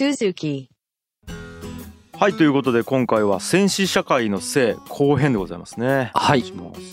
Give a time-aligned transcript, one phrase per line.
[0.00, 0.68] Suzuki.
[2.14, 6.10] はいということで今回は戦士社会の性後編でございますね。
[6.14, 6.44] はい。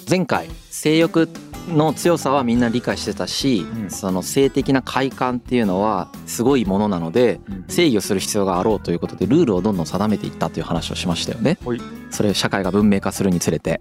[0.10, 1.30] 前回性欲
[1.70, 3.90] の強さはみんな理解してたし、うん。
[3.90, 7.66] その性的な快感っていうのはすごいものなのでうん。
[7.70, 11.58] 制御する必要があろうということでルールをどんどん定めていったという話をしましたよね。
[11.64, 11.82] はい。
[12.12, 13.80] それ社会が文明化するにつれて。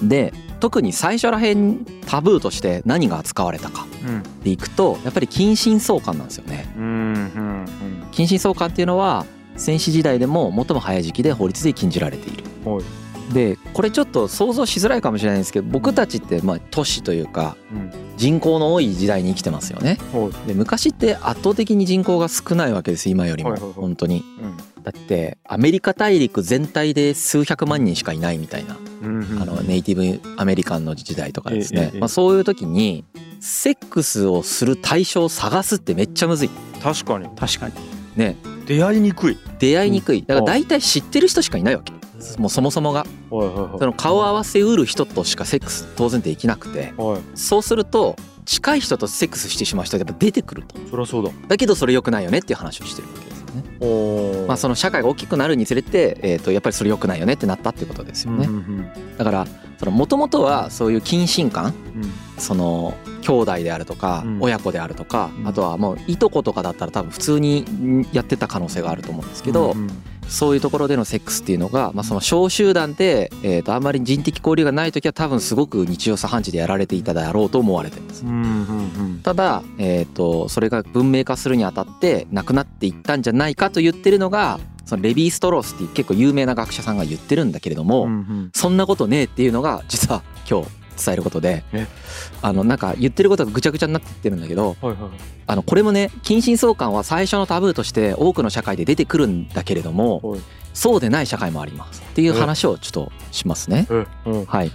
[0.00, 0.08] うん。
[0.08, 3.84] で特に最初らへんタブーとして何が扱われたか
[4.40, 6.66] うんでいくとやっぱり近親相関なんですよね。
[8.10, 9.26] 近親相関っていうのは
[9.56, 12.44] 戦死時代でも最も早い時期で法律で禁じられている。
[13.32, 17.92] でこれちょっと想像しづらいかもしれないんですけど僕たちってまあ都市というかうん。
[18.16, 19.98] 人口の多い時代に生きてますよね。
[20.12, 20.48] はい。
[20.48, 24.24] で昔って圧倒的に人口が少ないわけです今よりも本当に。
[24.42, 31.92] うんだってアメリカ大陸全体で数百万人しかいないみたいなうんうんあのネイティブアメリカンの時代とかですね。
[31.98, 33.04] まあそういう時に
[33.40, 36.50] セックスをする対象を探すってめっちゃむずい。
[36.82, 37.28] 確かに。
[37.36, 37.74] 確かに。
[38.16, 38.36] ね。
[38.66, 39.38] 出会いにくい。
[39.58, 40.22] 出会いにくい。
[40.26, 41.92] だから大体知ってる人しかいないわけ。
[42.38, 43.06] もうそもそもが。
[43.30, 46.92] その顔を合わせうる人としかセックス当然できなくて。
[47.34, 50.76] そうすると近い人とセックスしてしまう人がやっぱ出てくると。
[50.90, 51.30] そりゃそうだ。
[51.48, 53.39] だけどそれ良くないよねっていう話をしてるわけです。
[53.39, 53.62] よね。
[53.80, 58.46] おまあその社会が大きくなるにつれてえーとやっぱりそれ良くないよねってなったっていうことですよね。
[58.46, 59.46] うんうんだから
[59.90, 61.72] もともとはそういう近親感うん。
[62.38, 64.38] その兄弟であるとかうん。
[64.42, 65.48] 親子であるとかうん。
[65.48, 69.90] あとはもういとことかだったら多分普通にんやってた可能性があると思うんですけどうんうん
[70.30, 78.24] そういうところでのセックスっていうのが、まあ、その小集団で、えー、とあんまり人的交流がない時は多分すごく日常茶飯事でやられていただろうと思われてるんです
[79.22, 88.08] ただ、えー、とそれが文明化するにあたってなくなっていったんじゃないかと言ってるのがそのレヴィ・ストロースっていう結構有名な学者さんが言ってるんだけれども、
[88.52, 91.86] そんなことねえっていうのが実は今日伝えることでえ。
[92.42, 94.96] あのなんか言ってることがぐちゃぐちゃになってるんだけどはいはい。
[95.46, 100.40] あのこれもね近親相関は最初のタブーとして多くの社会で出てくるんだけれどもはい。
[100.72, 103.88] そうでない社会もありますっていう話をちょっとしますね。
[104.46, 104.70] はい、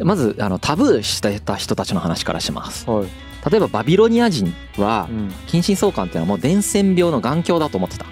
[0.00, 2.90] まずあのタブーしてた人たちの話からします。
[2.90, 3.08] はい。
[3.48, 5.32] 例えばバビロニア人はうん。
[5.46, 8.06] 近親相関っていうのはもう伝染病の眼鏡だと思ってた。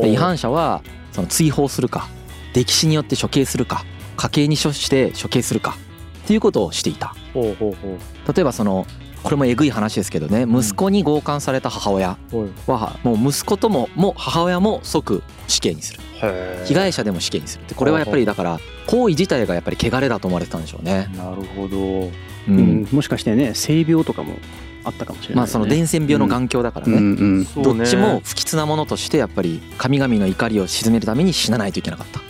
[0.00, 0.82] で違反者は
[1.12, 2.08] その追放するか
[2.54, 3.84] 溺死によって処刑するか
[4.16, 5.76] 家計に処して処刑するか
[6.24, 7.14] っていうことをしていた。
[7.34, 8.86] 例えばその
[9.22, 10.46] これもえぐい話ですけどね。
[10.48, 16.00] 息子に強姦された母親うはもう息子ともも母親も即死刑にする。
[16.64, 17.74] 被害者でも死刑にするって。
[17.74, 21.10] これはやっぱりだから行為自体がやっぱり汚れだと思われてたんでしょうね。
[21.16, 21.76] なるほど。
[21.76, 22.10] う
[22.48, 22.82] うん。
[22.82, 24.36] ん、もしかしてね性病とかも
[24.84, 32.20] あったかもしれない、ね、まあその伝染病の眼鏡だからね、うんうんそうねどっちも不吉なものとしてやっぱり神々の怒りを鎮めるために死なないといけなかった、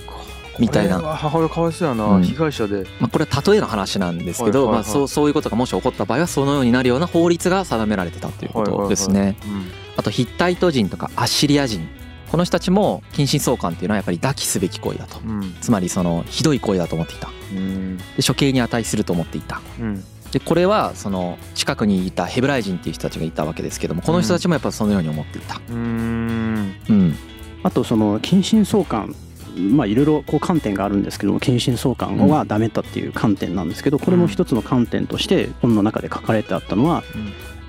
[0.59, 0.97] みたいな。
[0.97, 2.23] これは母親かわいそうやな、うん。
[2.23, 2.87] 被害者で。
[3.01, 4.85] まあ、これは例えの話なんですけど、はいはいはい。
[4.85, 9.21] まあ、そうそういうことがもし起こった場合はそのようになるような法律が定められてたということですね。
[9.21, 9.35] はいはい。
[9.35, 11.89] はいあとヒッタイト人とかアッシリア人。
[12.31, 15.21] この人たちも近親相関っていうのはやっぱり抱きすべき行為だと。
[15.21, 15.41] うん。
[15.41, 17.29] うんつまりそのひどい行為だと思っていた。
[17.53, 17.97] うん。
[17.97, 19.61] で処刑に値すると思っていた。
[19.79, 20.05] うん。
[20.33, 25.57] でこれはその近くにいたヘブライ人っていう人たちがいたわけですけどもこの人たちもやっぱそのように思っていた。
[25.57, 26.75] うーん。
[26.89, 27.15] うん。
[27.63, 29.15] あとその近親相関
[29.57, 37.03] まあいろいろこう観点があるんですけども近親相関はダメだっていう観点なんですけどこれも一つの観点として本の中で書かれてあったのは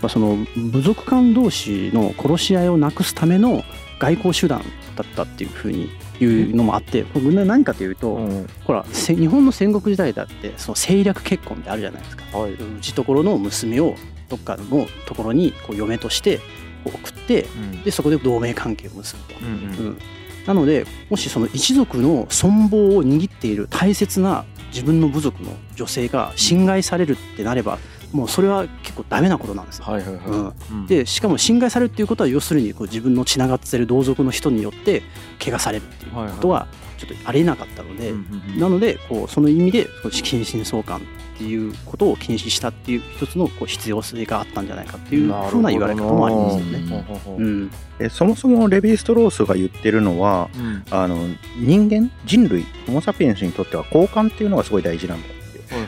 [0.09, 0.37] その
[0.71, 3.63] 部族間同士の殺し合いをなくすための
[3.99, 4.61] 外交手段
[4.95, 8.47] だったっていうふうにいうのもあってこれ何かというとうん。
[8.63, 12.37] ほらせ日本の戦国時代だってその政略結婚ってあるじゃないですか。
[12.37, 12.53] はい。
[12.53, 13.95] うちところの娘を
[14.29, 16.39] どっかのところにこう嫁として
[16.85, 17.83] 送ってうん。
[17.83, 19.39] でそこで同盟関係を結ぶと。
[19.39, 19.45] うん。
[19.87, 19.97] うん
[20.45, 27.79] なのでもしその一族の存亡を握っている大切な自分の部族の女性が侵害されるってなれば
[28.11, 29.85] もうそれは結構ダメなことなんですよ。
[29.85, 30.25] はいはいはい。
[30.25, 30.53] うん。
[30.71, 30.87] うん。
[30.87, 35.01] でしかも侵害されるっていうことは要するにこう自分の血がってる同族の人によって
[35.43, 36.67] 怪我されるっていうことは
[36.97, 38.13] ちょっとありえなかったので、
[38.57, 41.01] なのでこうその意味でその近親相関
[41.35, 47.05] っていうことを禁止したっていう一つのこう必要性があったんじゃないかっていうふうな言われ方もありますよね。
[47.25, 50.83] ほうんでそもそもレヴィ・ストロースが言ってるのはうん。
[50.91, 51.17] あの
[51.57, 55.27] 人間人類ホモ・サピエンスにとっては交換っていうのがすごい大事なんだ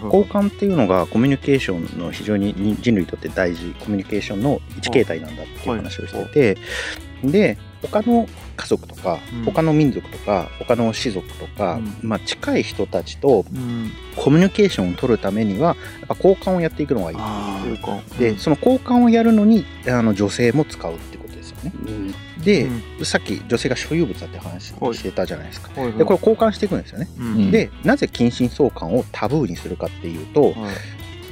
[0.03, 6.57] 交換っていうのがコミュニケーションの非常に人人類にとって大事コミュニケーションの一形態なんだっていう話をしてて、
[7.23, 8.27] で他の
[8.57, 9.45] 家族とかうん。
[9.45, 11.97] 他の民族とか他の氏族とか、うん。
[12.01, 13.91] まあ、近い人たちとうん。
[14.17, 17.17] コミュニケーションを取るためにはやっぱ交換をやっていくのがいい。
[18.19, 21.71] でその交換をやるのにあの女性も使うってことですよね。
[21.85, 22.43] ーうん。
[22.43, 22.67] で、
[22.99, 27.51] うさっき女性が所有物だって話してたじゃないですか、でこれ交換していくんですよね、うん。
[27.51, 30.53] でなぜ近親相関をタブーにするかっていうとはい。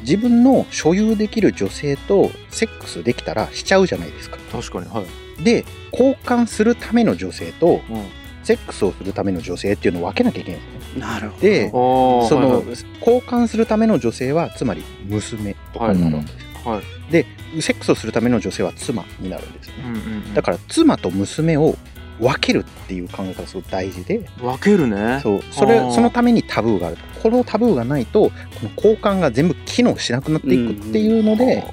[0.02, 4.38] 自分の所有できる女性とセックスできたらしちゃうじゃないですか。
[4.52, 8.06] 確かにはいで交換するための女性とうん。
[8.46, 11.02] セックスをするための女性っていうのを分けなきゃいけないんですね。
[11.02, 11.42] なるほど。
[11.42, 12.64] でそその
[13.00, 17.26] 交換するための女性はつまり娘とかになるわけですよ、はいで
[17.62, 19.76] セックスをするための女性は妻になるんですね。
[19.86, 20.00] うんうんう
[20.30, 20.34] ん。
[20.34, 21.76] だから妻と娘を
[22.20, 24.28] 分けるっていう考え方がすごく大事で。
[24.40, 25.20] 分けるね。
[25.22, 25.42] そう。
[25.52, 26.98] それそのためにタブーがある。
[27.22, 28.32] このタブーがないとこ
[28.64, 31.64] の交換が全部機能しなくなっていくっていうので、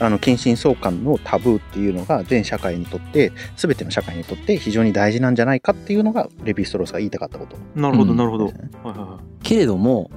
[0.00, 7.56] あの近親相関のタブーっていうのが全社会にとって全ての社会にとって非常に大事なんじゃないかっていうのがレヴィ・ストロースが言いたかったこと。
[7.74, 8.16] なるほどうん。
[8.16, 9.44] なるほど、はいはいはい。
[9.44, 10.10] けれども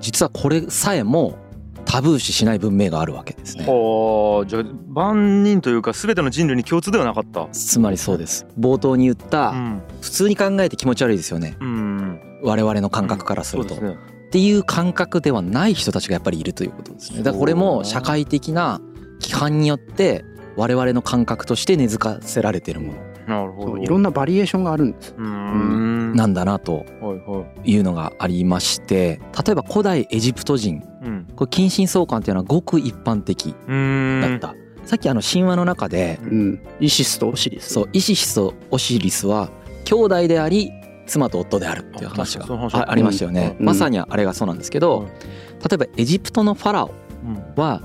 [0.00, 1.38] 実はこれさえも
[1.84, 3.64] タブー視しない文明があるわけですね。
[3.66, 7.48] はあじゃあ万人というか全ての人類に共通ではなかった。
[7.52, 8.46] つまりそうです。
[8.58, 9.82] 冒頭に言った、うん。
[10.00, 11.56] 普通に考えて気持ち悪いですよね。
[11.60, 12.20] うん。
[12.42, 13.98] 我々の感覚からすると、そうですね。
[14.26, 17.18] っていう感覚ではない人たちがやっぱりいるということですね。
[17.18, 18.80] だからこれも社会的な
[19.22, 20.24] 規範によって
[20.56, 22.92] 我々の感覚として根付かせられているも
[23.26, 23.68] なるほど。
[23.68, 25.14] そういろんなバリエーションがあるんです。
[25.16, 26.10] うーん。
[26.10, 26.84] のなんだなと。
[27.00, 27.72] はいはい。
[27.72, 30.82] いうのがありまして例えば古代エジプト人。
[31.02, 31.26] うん。
[31.36, 34.54] これ近親相関っていうのはごく一般的だった、
[34.84, 36.60] さっきあの神話の中でうん。
[36.80, 37.72] イシスとオシリス。
[37.72, 39.50] そうイシシとオシリスは
[39.84, 40.70] 兄弟であり
[41.06, 42.46] 妻と夫であるっていう話が
[42.90, 43.66] ありましたよね、うん。
[43.66, 45.08] まさにあれがそうなんですけど、はい。
[45.08, 46.94] 例えばエジプトのファラオ
[47.24, 47.54] うん。
[47.56, 47.80] は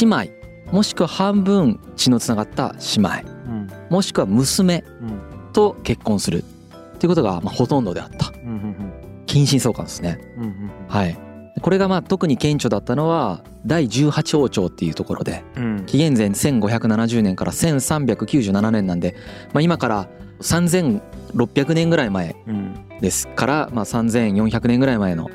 [0.00, 0.41] 姉妹
[0.72, 3.10] もしくは半分血のつながった姉妹。
[3.46, 3.68] うん。
[3.90, 5.20] もしくは娘うん。
[5.52, 8.32] と結婚するっていうことがまあほとんどであった。
[8.42, 8.92] うんうん
[9.26, 10.18] 近親相関ですね。
[10.36, 11.18] うんうんはい。
[11.60, 15.84] これがまあ特に顕著だったのは第18王朝っていうところでうん。
[15.86, 19.14] 紀元前1570年から1397年なんで、
[19.52, 20.08] まあ、今から
[20.40, 22.74] 3600年ぐらい前うん。
[23.00, 25.28] ですから、まあ、3400年ぐらい前の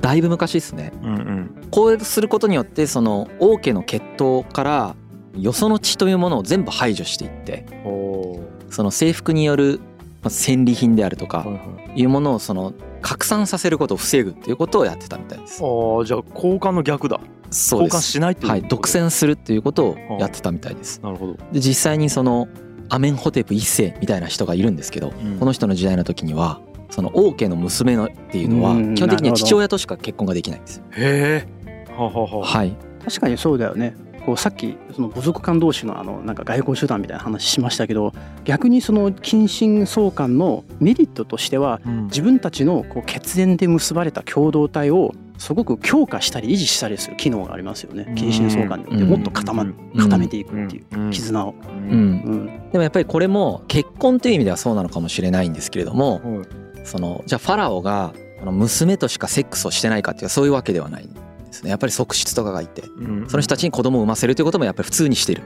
[0.00, 0.92] だいぶ昔ですね。
[1.02, 1.68] うんうん。
[1.70, 4.96] こうすることによってその王家の血統から
[5.36, 9.80] よその血というものを全部排除していってほその征服による
[10.22, 11.46] まあ戦利品であるとか
[11.94, 15.62] いうものをその拡散させることを防ぐっていうことをやってたみたいです。
[15.62, 17.20] ああじゃあ交換の逆だ。
[17.50, 18.02] 交換そうです。
[18.02, 21.00] しないっていうはい、独占するっていうことをやってたみたいです。
[21.02, 21.34] なるほど。
[21.52, 22.48] で実際にその
[22.88, 25.38] アメンホテプ一世みたいな人がいるんですけど、うん。
[25.38, 26.60] この人の時代の時には
[26.94, 30.60] その王家の娘のっていうのはうん基本的には父親としか結婚ができない。
[30.60, 30.84] んですよ。
[30.92, 31.88] へえ。
[31.92, 33.96] はあはあはい、確かにそうだよね。
[34.24, 38.12] こうさっきその部族間同士のあのなんか外交手段みたいな話しましたけど
[38.44, 42.04] 逆にその近親相関のメリットとしてはうん。
[42.04, 48.14] 自分たちのこう血縁で結ばれた共同体をすごく強化したり維持したりする機能がありますよね。
[48.16, 49.74] 近親相関によってもっと固まうん。
[49.98, 51.10] 固めていくっていううん。
[51.10, 51.50] 絆を。
[51.50, 51.90] ううん。
[51.90, 51.94] う
[52.34, 52.46] ん。
[52.70, 58.14] でもやっぱりこれも結婚という意味ではそうなのかもしれないんですけれどもはいそのじゃあファラオが
[58.44, 61.70] 娘としかセックスをしてないかっていうとそういうわけではないんですね。
[61.70, 63.28] やっぱり側室とかがいてうん。
[63.28, 65.42] その人たちに子供を産ませるということもやっぱり普通にしてる。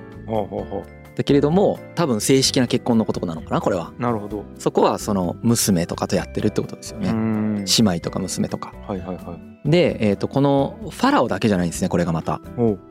[1.16, 3.92] だけれども多分正式な結婚のことなのかなこれは。
[3.98, 4.44] あなるほど。
[4.58, 7.10] そこはその娘とかとやってるってことですよね。
[7.10, 7.64] ん。
[7.64, 8.72] 姉妹とか娘とか。
[8.86, 9.70] はいはいはい。
[9.70, 12.40] で、えー、とこのファラオだけじゃないんですねこれがまた。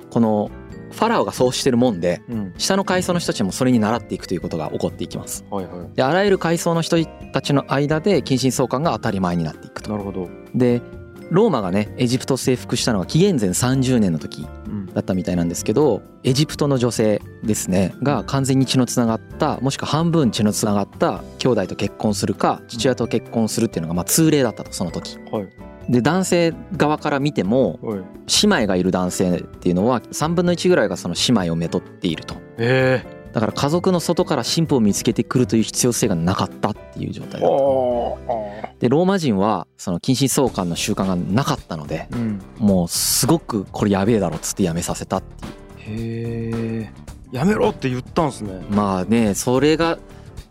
[0.10, 0.52] この
[0.92, 2.54] ファラオがそうしてるもんでうん。
[2.58, 5.46] 下の階層の人たちもそれに習っていくということが起こっていきます。
[5.50, 5.96] はいはい。
[5.96, 6.98] であらゆる階層の人
[7.34, 9.92] たちの間で近親相関が当たり前になっていくと。
[9.92, 10.30] なるほど。
[10.56, 10.82] で
[11.30, 14.86] ローマがねエジプトを征服したのは紀元前30年の時うん。
[14.88, 25.18] だったみたいなんですけどエジプトの女性ですねが完全に血のつながったもしくは半分血のつながった兄弟と結婚するか父親と結婚するっていうのがまあ通例だったとその時。
[25.32, 25.48] はい
[25.90, 28.00] で男性側から見てもはい。
[28.00, 28.04] 姉
[28.44, 32.36] 妹がいる男性っていうのは3分の1ぐらいがその姉妹をめとっていると。
[32.58, 37.56] えだから家族の外から神父を見つけてくるという必要性がなかったっていう状態えだった。
[37.56, 42.42] あでローマ人はその近親相関の習慣がなかったのでうん。
[42.58, 45.46] もうすごくこれやべえだろっつってやめさせたって
[45.92, 46.82] いう。
[46.82, 46.92] へえ
[47.32, 48.66] やめろって言ったんすね。
[48.70, 50.00] まあねそれが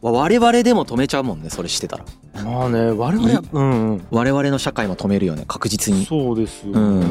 [0.00, 2.04] 我々でも止めちゃうもんねそれしてたら
[2.44, 4.06] まあね我々はうんうん。
[4.10, 6.04] 我々の社会も止めるよね確実に。
[6.04, 7.06] そうですようね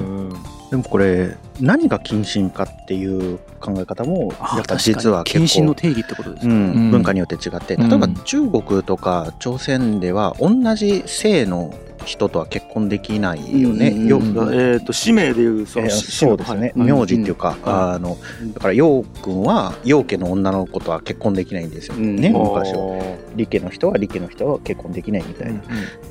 [0.72, 6.92] でもこれ何が近親かっていう考え方もやっぱ実は近結構親の定義ってことですか、うんうん。
[6.92, 7.76] 文化によって違って。
[7.76, 7.90] うん。
[7.90, 11.74] 例えば中国とか朝鮮では同じ性の
[12.04, 14.06] 人とは結婚できないよね。
[14.06, 14.20] よ
[14.52, 16.92] えっと氏名でいうそえーそうですね、はい。
[16.92, 18.18] 名字っていうか、うんあの
[18.54, 22.42] だから陽君は陽家の女の子とは結婚できないんですよね、うん。
[22.42, 22.86] 昔は。
[22.98, 25.62] は李家の人は李家の人は結婚できないみたいな。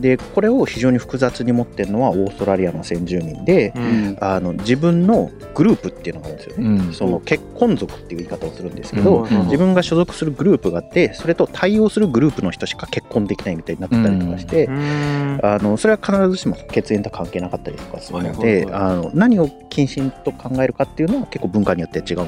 [0.01, 4.17] でこれを非常に複雑に持ってるのはオーストラリアの先住民で、うん。
[4.21, 6.69] あの自分のグループっていうのがあるんですよね。
[6.87, 6.93] うん。
[6.93, 15.41] その結婚族っていう言い方をするんですけど、うん自分が所属するグループがあってそれと対応するグループの人しか結婚できないみたいになってたりとかして、うん。
[15.43, 22.27] あのそれは必ずしも血縁と関係なかったりとかするので、あの何を近親と考えるかっていうのは結構文化によって違う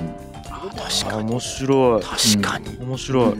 [0.76, 1.30] 確かに。
[1.30, 2.02] 面白い。
[2.02, 3.36] 確かに、面白い、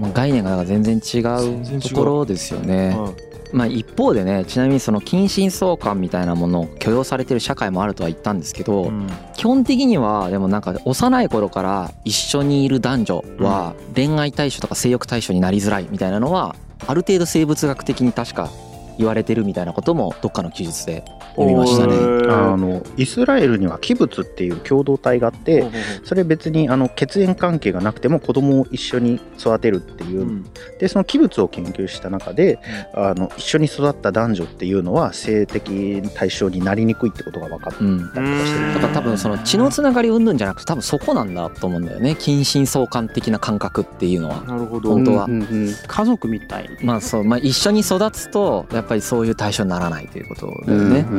[0.00, 1.80] まあ概念が全然違うう。
[1.80, 2.90] ところですよね。
[2.90, 3.14] はい。
[3.52, 9.06] まあ一方でねちなみにその近親相関みたいなものを許容されてる社会もあるとは言ったんですけど、うん。
[9.34, 18.50] 基本的にはでもなんか幼い頃から一緒にいる男女は恋愛対象とか性欲対象になりづらいみたいなのはある程度生物学的に確か
[18.98, 21.94] 言われてるみたいなこともどっかの記述で読みましたね。
[22.28, 25.70] あのイスラエルには器物っていう共同体があって
[26.04, 30.44] それ別にあの血縁関係がなくても子供を一緒に育てるっていう、ほううん。
[30.78, 32.58] でその器物を研究した中で、
[32.94, 38.74] あの一緒に育った男女っていうのは性的対象になりにくいってことが分かったうんりとかしてる。
[38.74, 42.16] だから多分その血のつながり云々じゃなくて多分そこなんだと思うんだよね。
[42.16, 44.40] 近親相関的な感覚っていうのは。
[44.42, 44.90] なるほど。
[44.90, 45.24] 本当は。
[45.26, 45.74] うんうんうん。
[45.86, 46.68] 家族みたい。
[46.82, 47.24] まあそう。
[47.24, 51.00] まあ、一緒に育つとやっぱりそういう対象にならないということだよね。
[51.00, 51.14] う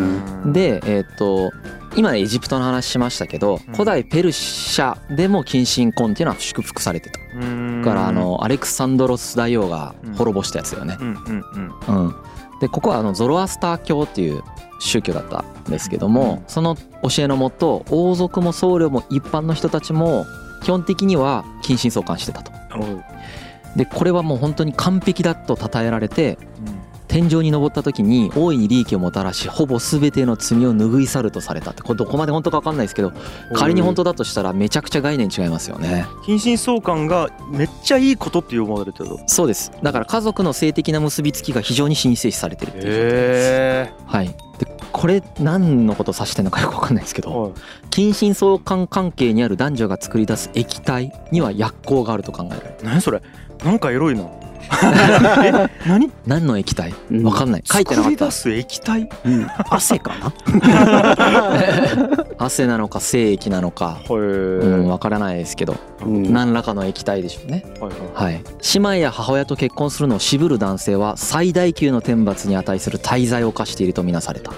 [0.47, 1.51] んで、えっと
[1.95, 3.73] 今ねエジプトの話しましたけど、うん。
[3.73, 7.19] 古代ペルシャでも近親婚っていうのは祝福されてた。
[7.35, 7.81] うん。
[7.81, 10.97] だからあのアレクサンドロス大王が滅ぼしたやつよね。
[10.99, 11.45] うんうん
[11.87, 12.05] うん。
[12.05, 12.15] うん、
[12.59, 14.43] でここはあのゾロアスター教っていう
[14.79, 20.25] 宗教だったんですけども、その教えのもと王族も僧侶も一般の人たちも
[20.63, 22.51] 基本的には近親相関してたと。
[23.75, 26.37] でこれはもう本当に完璧だと称えられて
[27.07, 31.81] 天井に登った時に大いに利益をもたらしほぼ全ての罪を拭い去るとされたって。
[31.81, 33.13] これどこまで本当か分かんないですけど
[33.53, 36.05] 仮に本当だとしたらめちゃくちゃ概念違いますよね。
[36.25, 39.71] 近親相関がめっちゃいいことって思われてるとそうです。
[39.81, 43.11] だから家族の性的な結びつきが非常に神聖視されてるっていう状態です。
[43.11, 44.27] へはい。
[44.59, 47.51] でこれ何のことを指してるのかよく分かんないですけどえはい。
[47.89, 52.75] 近親相関関係にある男女が作り出す液体には薬効があると考えられる。
[52.83, 53.21] 何それ。
[53.63, 54.23] なんかエロいな
[55.43, 56.11] え何？
[56.25, 56.93] 何の液体？
[57.11, 57.23] うん。
[57.23, 57.63] 分かんない。
[57.65, 58.31] 書いてなかった。
[58.31, 59.09] す液体？
[59.25, 59.47] うん。
[59.69, 60.33] 汗かな？
[62.37, 63.99] 汗なのか精液なのか。
[64.09, 65.75] うん分からないですけど。
[66.05, 66.33] うん。
[66.33, 67.65] 何らかの液体でしょうね。
[68.13, 68.41] はい
[68.73, 74.51] 姉妹や母親と結婚するのを渋る男性は最大級の天罰に値する大罪を犯しているとみなされた。
[74.51, 74.55] へ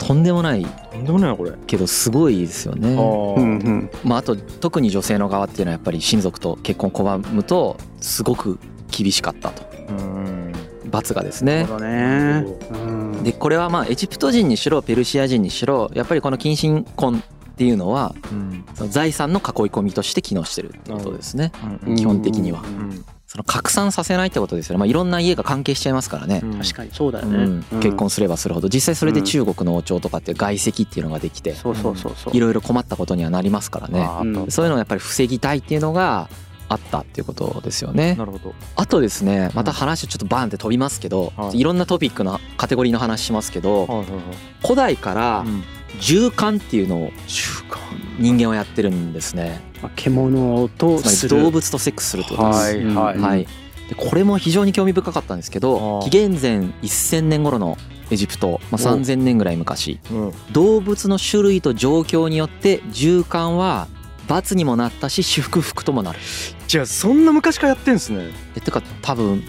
[0.00, 0.66] とんでもない。
[0.92, 1.52] えとんでもないなこれ。
[1.66, 2.96] けどすごいですよね。
[2.96, 3.90] あうんうん。
[4.02, 8.58] まあ、あと特に女性の側っていうのはやっぱり親族と結婚を拒むとすごく
[8.90, 9.62] 厳しかったと。
[9.88, 10.52] うん。
[10.86, 11.66] 罰がですね。
[11.68, 12.46] そうだね。
[12.72, 18.64] うんでこれはまあエジプト人にしろペルシア人にしろやっぱりこの近親婚っていうのはうん。
[18.74, 21.52] その財産の囲い込みとして機能してるってことですね。
[21.86, 22.62] うん基本的には。
[22.62, 26.90] うんその拡散させないってことですよね、まあ、いろんな家が関係しちゃいますからね、確かに。
[26.92, 27.62] そうだよね。
[27.72, 28.68] うん、結婚すればするほど。
[28.68, 32.36] 実際それで中国の王朝とかっていう外籍っていうのができてそうそうそうそう。
[32.36, 34.50] いろいろ困ったことにはなりますからね。
[34.50, 36.28] そういうのをやっぱり防ぎたいっていうのが
[36.68, 38.16] あったっていうことですよね。
[38.16, 38.52] なるほど。
[38.74, 41.60] あとですねまた話ちょっとバーンって飛びますけど、はい。
[41.60, 44.20] い、ろんなトピックのカテゴリーの話しますけどはいはいはい。
[44.62, 45.62] 古代からうん
[45.98, 47.12] 循環っていうのを
[48.18, 49.60] 人間はやってるんですね。
[49.82, 53.16] まあ獣と動物とセックスするってことです、はいはい。
[53.16, 53.22] うん。
[53.22, 53.46] はい、
[53.88, 57.76] でこれも非常に興味深かったんですけど紀元前1000年頃の
[58.10, 58.98] エジプト、まあ、お。
[58.98, 60.00] 3000年ぐらい昔。
[60.10, 60.32] うん。
[60.52, 63.88] 動物の種類と状況によって循環は
[64.28, 66.18] 罰にもなったし祝福ともなる。
[66.68, 68.30] じゃあそんな昔からやってんすね。
[68.56, 69.42] えてか多分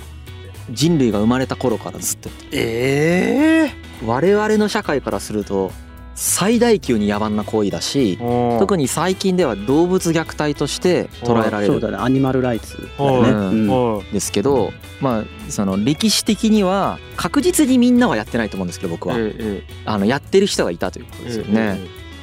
[0.71, 5.71] 人類が生まれた頃からずっとええ我々の社会からすると
[6.13, 8.17] 最大級に野蛮な行為だし
[8.59, 11.97] 特にに最近では動物虐待として捉えられるそうだね。
[11.97, 13.31] アニマルライツだよね。
[13.31, 13.67] はいうん。
[13.67, 19.15] はですけどまあその歴史的には確実にみんなはやってないと思うんですけど僕は。
[19.17, 21.79] ええあのやってる人がいたということえですよね。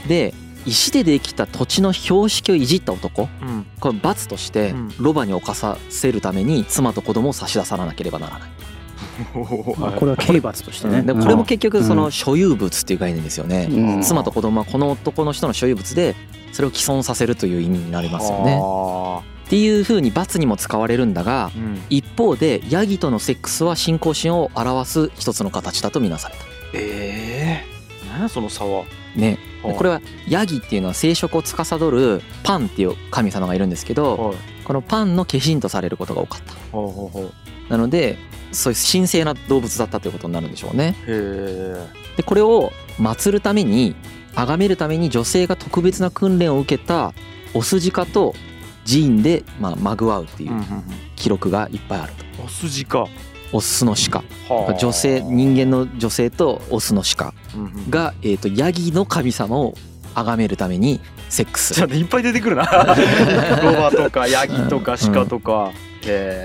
[0.07, 0.35] で
[0.66, 3.66] 石でできた土地の標識をいじった男うん。
[3.80, 4.95] これ罰としてうん。
[4.99, 8.50] ロバに侵させるために妻と子供を差し出さなければならない。
[9.79, 11.03] まあこれは刑罰としてね。
[11.03, 13.69] でこれも結局その所有物っていう概念ですよね。
[13.71, 14.03] うん。
[14.03, 16.15] 妻と子供はこの男の人の所有物で
[16.53, 18.59] それを既存させるという意味になりますよね。
[18.63, 21.81] あっていう風に罰にも使われるんだがーうん。
[21.91, 26.41] 一方でヤギとのセックスは信仰心を表す一つの形だとみなされた。
[26.75, 28.85] ええ何やその差は。
[29.17, 34.37] ね、でこれはヤギっていうのは生殖を司るパンっていう神様がいるんですけどはい。
[34.65, 36.53] このパンの化身とされることが多かった。
[36.73, 37.33] ほうほうほう。
[37.71, 38.19] なので
[38.52, 40.95] そういう神聖な動物だったということになるんでしょうね。
[41.07, 41.87] へ
[42.17, 43.95] でこれを祀るために
[44.35, 47.12] 崇めるために女性が特別な訓練を受けた
[47.55, 48.35] オスジカと
[48.87, 50.52] 寺院でまあまぐわうってえいう
[51.17, 52.43] 記録がいっぱいあると。
[52.45, 53.07] お筋か
[53.52, 54.19] オスの鹿。
[54.49, 54.75] はあ。
[54.75, 57.90] 女性人間の女性とオスの鹿うんうん。
[57.90, 59.75] が、えー、とヤギの神様を
[60.14, 61.75] 崇めるためにセックス。
[61.75, 62.64] するちょっといっぱい出てくるな。
[63.62, 65.98] ロバとかヤギとか鹿とか、へ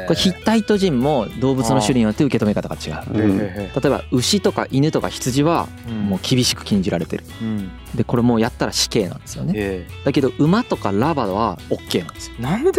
[0.07, 3.13] これヒッタイト人も動物の種類によって受け止め方が違う。
[3.13, 3.39] うん。
[3.39, 7.23] へ例えば牛とか犬とか羊はえもう厳しく禁じられてる。
[7.41, 7.71] うん。
[7.95, 9.53] でこれもうやったら死刑なんですよね。
[9.55, 12.35] えだけど馬とかラバは OK なんですよ。
[12.39, 12.71] えなんで？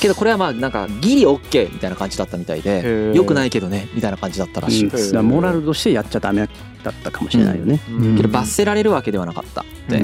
[0.00, 4.84] けどこれはまあなんかギリ OK みたいな感じだったみたいでよくないけどねみたいな感じだったらしい。
[4.84, 4.90] うん。
[4.90, 6.48] だからモラルとしてやっちゃダメ
[6.84, 7.80] だったかもしれないよね。
[7.90, 8.16] うん。
[8.16, 9.98] けど罰せられるわけではなかったって、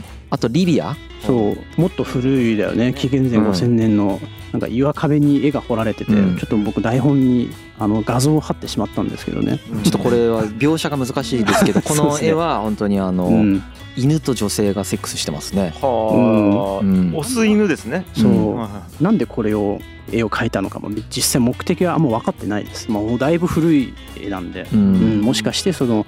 [0.00, 0.96] うんうんあとリビア？
[1.26, 1.80] そう。
[1.80, 2.94] もっと古いだよね。
[2.94, 3.50] 紀元前うん。
[3.50, 4.20] 5000年の
[4.52, 6.38] なんか岩壁に絵が彫られてて、うん。
[6.38, 9.58] ちょっと僕台本にあの画像を貼ってしまったんですけどね。
[9.82, 13.62] ちょっとこれは描写が難しいですけど この絵は本当にあの、うん、
[13.96, 15.74] 犬と女性がセックスしてますね。
[15.82, 17.12] はあ、うん。
[17.16, 18.06] オス犬ですね。
[18.12, 19.80] そう、なんでこれを
[20.12, 22.88] 絵を描いたのかも実際目的はあんま分かってないです。
[22.88, 25.22] もうだいぶ古い絵なんで、ううんん。
[25.22, 26.06] もしかしてその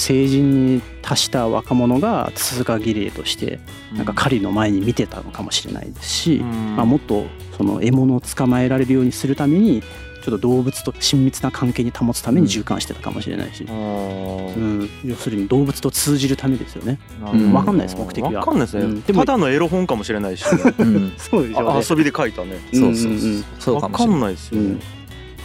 [0.00, 3.58] 成人に達した若者が通過儀礼として
[3.92, 6.76] いなんか狩りの前に見てたのかもしれないですし、うん。
[6.76, 7.26] まあ、もっと
[7.56, 9.82] その獲物を捕まえられるようにするために
[10.22, 14.90] ちょっと動物と親密な関係に保つために循環してたかもしれないし、あうーん。
[15.04, 16.98] 要するに動物と通じるためですよね。
[17.32, 17.52] うん。
[17.52, 18.30] 分かんないです目的は。
[18.30, 19.02] わかんないですね、うん。
[19.02, 20.44] でもただのエロ本かもしれないし、
[20.78, 22.58] う んそうであ遊びで書いたね。
[22.72, 23.14] そうそうそうう。
[23.14, 23.44] んうんうん。
[23.58, 24.20] そうかわかんもしれない。
[24.20, 24.76] ないですよね、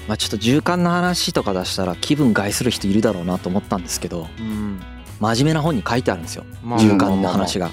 [0.07, 4.79] まあちょっと循環の話とか出したら気分害する人いるだろうなと思ったんですけどうん。
[5.19, 6.43] 真面目な本に書いてあるんですよ。
[6.61, 6.79] まあ。
[6.79, 7.69] 循環の話が。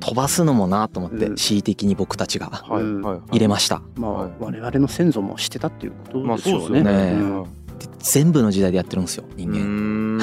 [0.00, 1.34] 飛ばすのもなと思ってうん。
[1.36, 2.82] 恣意的に僕たちがはい。
[2.82, 3.20] はいはい。
[3.32, 3.80] 入れました。
[3.96, 4.32] まあ、はい。
[4.40, 6.66] 我々の先祖もしてたっていうことまあでしょうね。
[6.66, 7.42] そうですよね、うん。
[7.44, 10.18] で全部の時代でやってるんですよ人う間。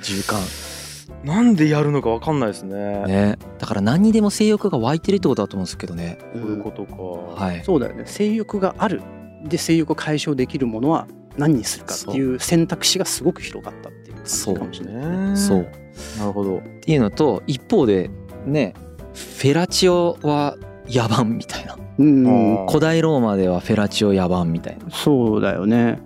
[0.00, 0.40] 循環。
[1.24, 3.04] なんでやるのかわかんないですね。
[3.06, 3.38] ね。
[3.58, 6.18] だから何にでも性欲が湧いてるってことだと思うんですけどね。
[6.34, 6.94] こういうことか、
[7.44, 7.64] はい。
[7.64, 8.04] そうだよね。
[8.06, 9.00] 性欲がある
[9.48, 15.30] で性欲を解消できるものは何にするかっていう選択肢がすごく広がったっていう感じかもしれない。
[15.30, 15.36] ね。
[15.36, 15.66] そう。
[16.18, 16.58] なるほど。
[16.58, 18.10] っていうのと一方で
[18.46, 18.74] ね
[19.14, 20.56] フェラチオは
[20.88, 21.76] 野蛮みたいな。
[21.98, 22.66] うん。
[22.66, 24.90] 古代ローマではフェラチオ野蛮みたいな。
[24.90, 25.98] そうだよね。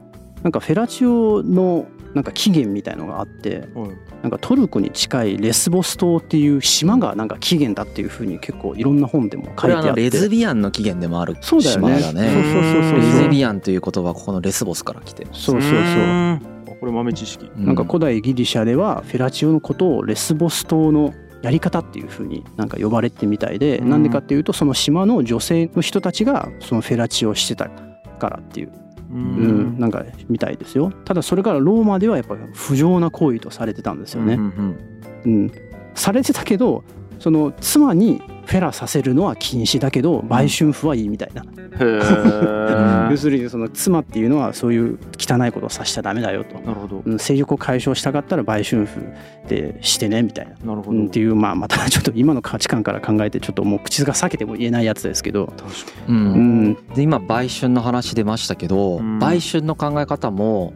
[0.43, 3.91] なんかフェラチオのなんか起源みたいのがあってはい。
[4.23, 10.03] なんかトルコに近いレスボス島っていう島がなんか起源だっていうふうに結構いろんな本でも書いてあって。
[10.03, 11.99] レズビアンの起源でもあるそうだよね。
[12.01, 12.29] 島だね。
[12.29, 15.25] そうそうそうそうレズビアンという言葉はここのレスボスから来て。
[15.25, 16.77] るそうそうそう。
[16.81, 17.51] これ豆知識。
[17.57, 23.91] うなんか古代ギリシャではフェラチオのことをレスボス島のやり方っていうふうになんか呼ばれてみたいでうん。
[23.91, 27.71] なんでかっていうとその島の女性の人たちがそのフェラチオをしてた
[28.19, 28.73] からっていう、
[29.13, 30.93] ううん、なんかみたいですよ。
[31.05, 34.77] ただそれからローマではやっぱ不浄な行為とされてたんですよね、うん
[35.25, 35.43] うん。
[35.43, 35.53] うん、
[35.95, 36.85] されてたけど
[37.19, 47.03] その妻にフェラさせるのは禁止だけど売春婦はいいみたいな、うんへ 要えするにその妻っていうのはそういう汚いことをさせちゃダメだよと、なるほど。
[47.07, 49.01] うん性欲を解消したかったら売春婦
[49.49, 50.73] でしてねみたいな。
[50.73, 50.99] なるほど。
[50.99, 55.67] うん、っていうまあまたちょっと今の価値観から考えてちょっともう口が裂けても言えないやつですけど、確か
[56.09, 59.21] ううんん、で今売春の話出ましたけどうん。
[59.21, 60.73] 売春の考え方も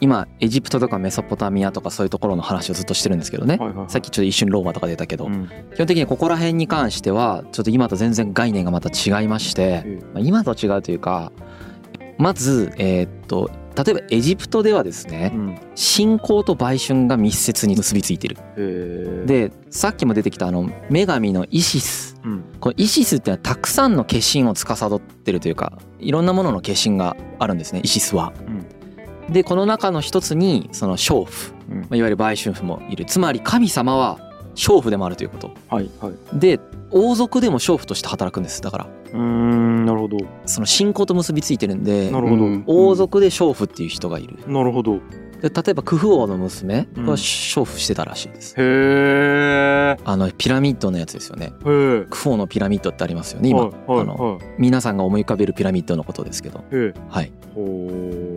[0.00, 3.56] 今エジプトとかメソポタミアとかそういうところの話をずっとしてるんですけどね。
[3.56, 3.90] にはいはいはい。
[3.90, 5.26] さっきちょっと一瞬ローマとか出たけど。
[5.26, 5.48] うん。
[5.74, 11.32] 基本的にここら辺に関してはちょっと今と全然概念がまた違いましてえまあ今と違うというか
[12.18, 15.58] まずえーっと例えばエジプトではですねうん。
[15.74, 18.36] 信仰と売春が密接に結びついてる。
[19.26, 22.16] でさっきも出てきたあの女神のイシス。
[22.24, 22.44] うん。
[22.60, 28.32] このイシスってのはたくさんの化身を司ってるというかいろんなものの化身があるんですねイシスは。
[29.30, 31.80] でこの中の一つにその娼婦、うん。
[31.80, 33.04] まあいわゆる売春婦もいる。
[33.04, 34.18] つまり神様は
[34.54, 35.50] 娼婦でもあるということ。
[35.68, 36.14] はいはい。
[36.38, 36.60] で
[36.90, 38.62] 王族でも娼婦として働くんです。
[38.62, 38.86] だから。
[39.12, 40.18] うーんなるほど。
[40.46, 42.44] その信仰と結びついてるんでなるほど。
[42.44, 42.64] うん。
[42.66, 44.38] 王族で娼婦っていう人がいる。
[44.46, 45.00] なるほど。
[45.40, 51.52] で例えばクフ王の娘は娼婦してたらしいです、へえあのピラミッドのやつですよね。
[51.62, 56.64] クフ王のピラミッドってありますよね今、はいはいあのは皆さんが思い浮かべるピラミッドのことですけど。
[57.08, 57.30] はい。
[57.54, 58.27] ほ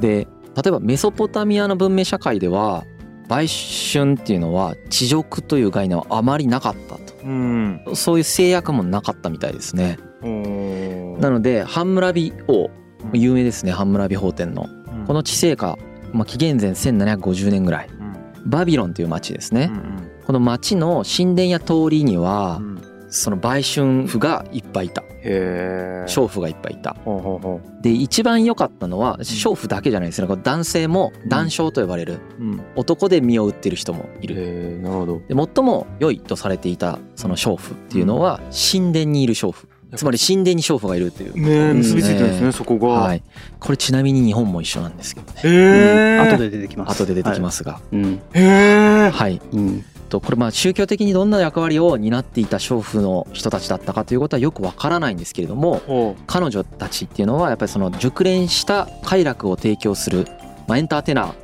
[0.00, 0.26] で
[0.56, 2.84] 例えばメソポタミアの文明社会では
[3.28, 7.82] 売春っていうのは地辱という概念はあまりなかったううん。
[7.84, 9.98] とそういう制約もなかったみたいですね。
[10.22, 12.70] なのでハンムラビ王
[13.12, 13.20] うん。
[13.20, 14.68] 有名ですねハンムラビ法典の。
[14.92, 15.06] うん。
[15.06, 15.78] この治世下、
[16.12, 17.88] まあ、紀元前1750年ぐらい。
[17.88, 18.50] うん。
[18.50, 19.70] バビロンという町ですね。
[19.72, 20.10] うん。
[20.26, 25.02] この町の神殿や通りにはうんその売春婦がいっぱいいた。
[25.02, 26.96] へえ娼婦がいっぱいいた。
[27.04, 30.28] ほうほうほで一番良かったのは娼婦だけじゃないですね。
[30.42, 32.62] 男性も男娼と呼ばれるううん。
[32.74, 34.34] 男で身を売ってる人もいる。
[34.36, 35.20] へえなるほど。
[35.28, 39.68] で最も良いとされていたその娼婦っていうのは神殿にいる娼婦。
[39.94, 42.88] つまり神殿に娼婦がいるという、ねえ結びついてるんですねねそこが。
[42.88, 43.22] はい、
[43.60, 45.40] これちなみに日本も一緒なんですけどね。
[45.44, 47.00] へえ後で出てきます。
[47.00, 47.40] 後で出てきす。
[47.40, 47.80] ますが。
[47.92, 48.20] うん。
[48.32, 49.40] へえはい。
[49.52, 60.26] うんとこれまあ宗教的にどんな役割を担っていた娼婦の人たちだったかということはよくわからないんですけれどもほ彼女たちっていうのはやっぱりその熟練した快楽を提供する、
[60.68, 61.34] まあ、エンターテイナー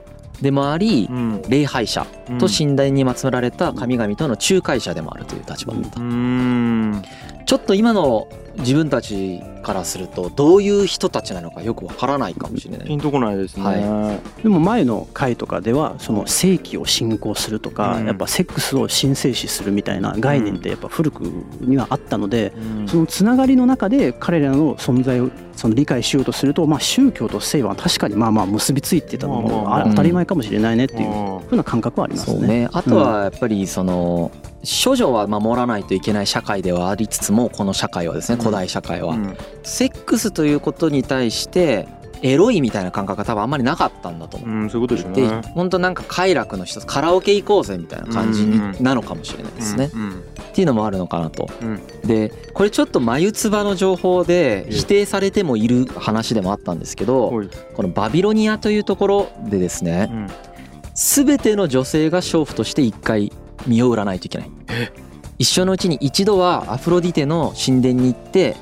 [0.42, 1.42] でもありううん。
[1.48, 2.38] 礼拝者うん。
[2.38, 6.00] と神殿に祀られた神々との仲介者でもあるという立場だった
[7.46, 12.86] ちょっと今の自分たちからするとどういう人たちなのかよくわからないかもしれない。
[12.86, 18.06] ピンとこないですね、はでも前の回とかではその正規を信仰するとか、うん。
[18.06, 21.20] やっぱセックスを神聖視するみたいな概念ってやっぱ古く
[21.60, 22.88] にはあったので、うん。
[22.88, 31.38] そのつながりの中で彼らの存在をその理解しようとすると、まあ、宗教と性は確かにまあまあ結びついてたのも当たり前かもしれないねっていううん。
[31.40, 32.48] ふうな感覚はありますね。
[32.48, 32.68] ね。
[32.72, 34.30] あとはやっぱりその
[34.62, 38.40] 処女は守らないといけない社会ではありつつもこの社会はですねうん。
[38.42, 39.14] 古代社会は。
[39.14, 39.36] うん。
[39.62, 41.88] セックスということに対して
[42.22, 44.36] エロいみたいな感覚が多分あんまりなかったんだと。
[44.36, 44.48] 思う。
[44.50, 45.40] うん、そういうことでしょうでね。
[45.54, 49.90] 本当なんか快楽の一つカラオケ行こうぜみたいな感じになのかもしれないですね。
[49.94, 51.48] うんっていうのもあるのかなと。
[51.62, 51.80] うん。
[52.04, 54.72] でこれちょっと眉唾の情報でええ。
[54.72, 57.30] 否定されてもいる話でもあったんですけど
[57.74, 60.26] このバビロニアというところでですねうん。
[60.94, 63.32] 全ての女性が娼婦として一回
[63.66, 64.50] 身を売らないといけない。
[65.38, 68.56] 一生のうちに一度はアフロディテの神殿に行って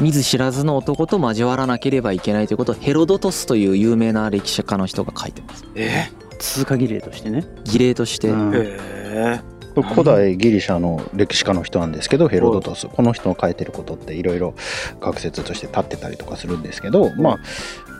[0.00, 5.64] 見ず知らずの男と交わらなければいけないということをヘロドトスという有名な歴史家の人が書いてます。
[5.74, 6.10] え？
[6.38, 7.44] 通過儀礼としてね。
[7.64, 8.52] 儀礼として、うん。
[8.54, 9.40] え
[9.74, 12.86] 古代ギリシャの歴史家の人なんですけどヘロドトス。
[12.88, 14.54] この人の書いてることっていろいろ
[15.00, 17.38] 学説として立ってたりとかするんですけど、まあ、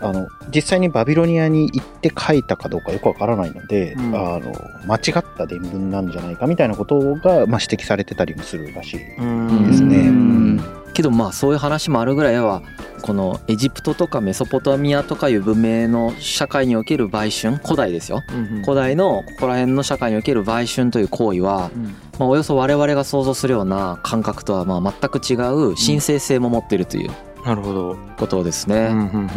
[0.03, 4.15] あの実際にバビロニアに行って書いたかどうかよくわからないので、うん。
[4.15, 4.53] あの
[4.87, 9.17] 間違った伝聞なんじゃないかみたいなことが、まあ、指摘されてたりもするらしい。
[9.17, 9.97] うんですね。
[9.99, 10.61] うん。
[10.93, 12.63] けどまあそういう話もあるぐらいは
[13.03, 18.23] このエジプトとかメソポタミアとかいう文明の社会における売春古代ですよ。
[18.29, 25.35] うん古代のここら辺の社会における売春という行為は、うんまあ、およそ我々が想像するような感覚とはまあ全く違
[25.71, 27.11] う神聖性も持っているという
[27.45, 27.97] なるほど。
[28.19, 28.91] ことですね。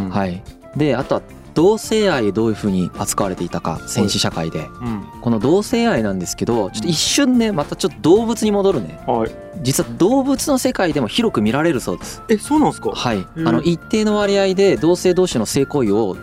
[0.10, 0.42] はい、
[0.76, 1.22] であとは
[1.54, 9.32] 同性愛どういうふうに扱われていたか戦士社会でうんこの同性愛なんですけどちょっと一瞬ねまたちょっと動物に戻るねはい。
[9.62, 12.24] 実は動物の世界でも広く見られるそうです。
[12.28, 12.90] え、そうなんですか？
[12.90, 16.18] はい、うんあの一定の割合で同性同士の性行為を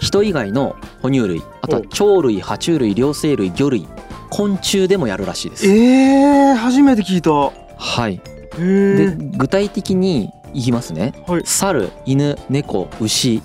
[0.00, 3.88] 人以外の哺乳類あとは鳥類爬虫類両生類魚類
[4.28, 5.66] 昆虫でもやるらしいです。
[5.66, 7.30] えー、初めて聞いた。
[7.30, 8.20] はい、
[8.58, 11.42] えー、で具体的に言いますね、はい。
[11.44, 13.42] 猿犬猫牛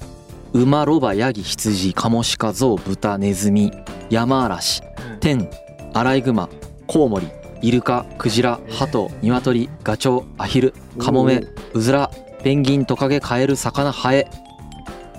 [0.53, 3.71] 馬ロバヤギ羊カモシカゾウ豚ネズミ
[4.09, 4.81] ヤマアラシ
[5.19, 5.49] テン
[5.93, 6.49] アライグマ
[6.87, 7.27] コウモリ
[7.61, 11.43] イルカクジラハトニワトリガチョウアヒルカモメ
[11.73, 12.09] ウズラ
[12.41, 14.29] ペンギントカゲカエル魚ハエ。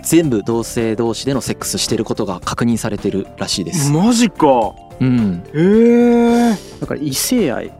[0.03, 3.93] 全部同性同士でのセックスしてることが確認されてるらしいです。
[3.93, 4.75] マジか。
[4.99, 7.71] うん、えー、だから異性愛、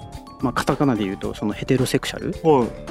[0.41, 2.35] まあ、カタカナで言うとそのヘテロセクシャル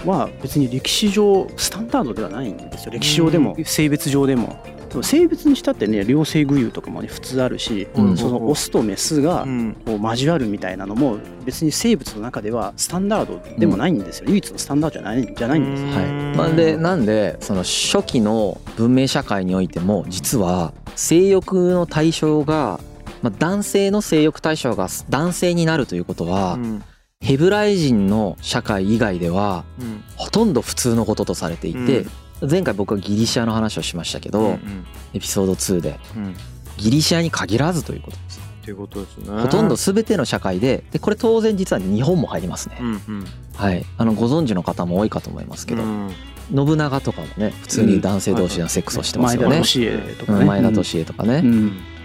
[0.10, 2.92] は別に歴史上スタンダードではないんですよ。
[2.92, 4.58] 歴史上でも性別上でも。
[4.90, 8.18] でも性別にしたってね両性具有とかもね普通あるし、うん。
[8.18, 9.76] そのオスとメスがうん。
[9.86, 15.90] こう交わるみたいなのも別に生物の中ではスタンダードでもないんですよ、唯一のスタンダードじゃないじゃないんですよ。
[15.90, 16.38] はい。
[16.38, 22.80] まあ、でなんでその初期の文明社会においても実は性欲の対象が、
[23.22, 26.84] まあ、男性の性欲対象が男性になるということは、うん
[27.22, 30.04] ヘブライ人の社会以外ではうん。
[30.16, 32.06] ほとんど普通のこととされていて、
[32.50, 36.26] 前回僕はギリシアの話をしましたけど、うんエピソード2でうん。
[36.26, 36.36] うん
[36.78, 38.40] ギリシアに限らずということです。
[38.40, 39.42] っていうことですね。
[39.42, 42.78] ほとんど全ての社会ででこれ当然実は日本も入りますね。
[42.80, 43.26] うんうん。
[43.54, 46.14] はい、あのご存知の方も多いかと思いますけど、うん。
[46.56, 49.48] 信長とかもね普通に男性同士のセックスをしてますよね。
[49.50, 51.44] 前田利家とかね。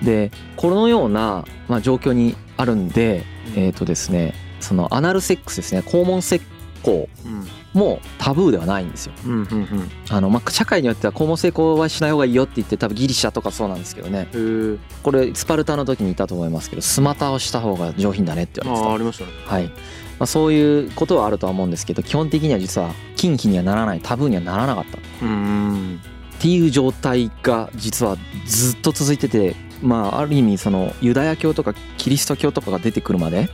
[0.03, 3.25] でこのような、まあ、状況にあるんで、
[3.55, 5.81] えっ、とですねそのアナルセックスですね。
[5.81, 6.41] 肛門石
[6.83, 7.47] 膏うん。
[7.73, 9.13] もタブーではないんですよ。
[9.25, 9.91] うんうんうん。
[10.09, 14.29] あのまあ、社会によっては肛門性交はしない方がいいよって言って多分ギリシャとかそうなんですけどね。
[15.03, 18.95] これスパルタの時にいたと思いますけどスマタをした方が上品だねって言われてた。
[18.95, 19.31] ありましたね。
[19.47, 19.65] はい。
[19.67, 19.73] ま
[20.21, 24.01] あ、そういうことはあるとは思うんですけど基本的には実は禁忌にはならない。
[24.01, 24.99] タブーにはならなかった。
[24.99, 26.01] っうん。
[26.39, 33.49] ていう状態が実はずっと続いててまあある意味そのユダヤ教とかキリスト教とかが出てくるまで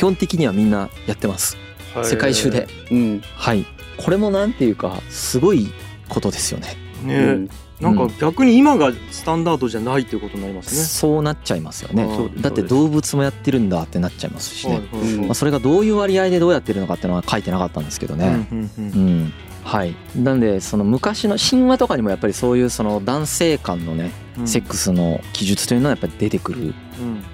[0.00, 1.58] 基本的にはみんなやってます。
[2.04, 2.66] 世界中で。
[2.90, 3.20] うん。
[3.36, 3.66] はい。
[3.98, 5.70] これもなんていうかすごい
[6.08, 6.74] ことですよね。
[7.04, 7.50] ねうん。
[7.82, 10.80] なんか逆に今がスタンダードじゃないっていうことになりますね。
[10.84, 12.04] そうなっちゃいますよね。
[12.04, 15.26] あーそうですだって動物もやってるんだってなっちゃいますしね、はいはいはい。
[15.26, 19.08] まあ、それがどういう割合でどうやってるのかっていうのは書いてなかったんですけどね、うんうんうん。
[19.08, 19.32] うん。
[19.64, 24.10] はい、なんでその昔の神話とかにもやっぱりそういうその男性間のねうん
[24.46, 26.74] セックスの記述というのはやっぱり出てくるうん。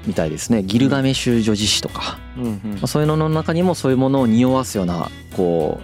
[0.06, 0.62] みたいですね。
[0.62, 5.80] ギルガメシュ女子誌とか、まあ、そういうのの中にもそういうものを匂わすようなこ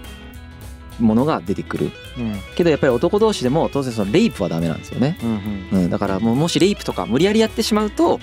[1.01, 1.91] うものが出てくる。
[2.19, 2.37] うん。
[2.55, 8.21] けどやっぱり男同士でも当然そのレイプはダメなんですよね、うんうん、だからもうもしレイプとか無理やりやってしまうと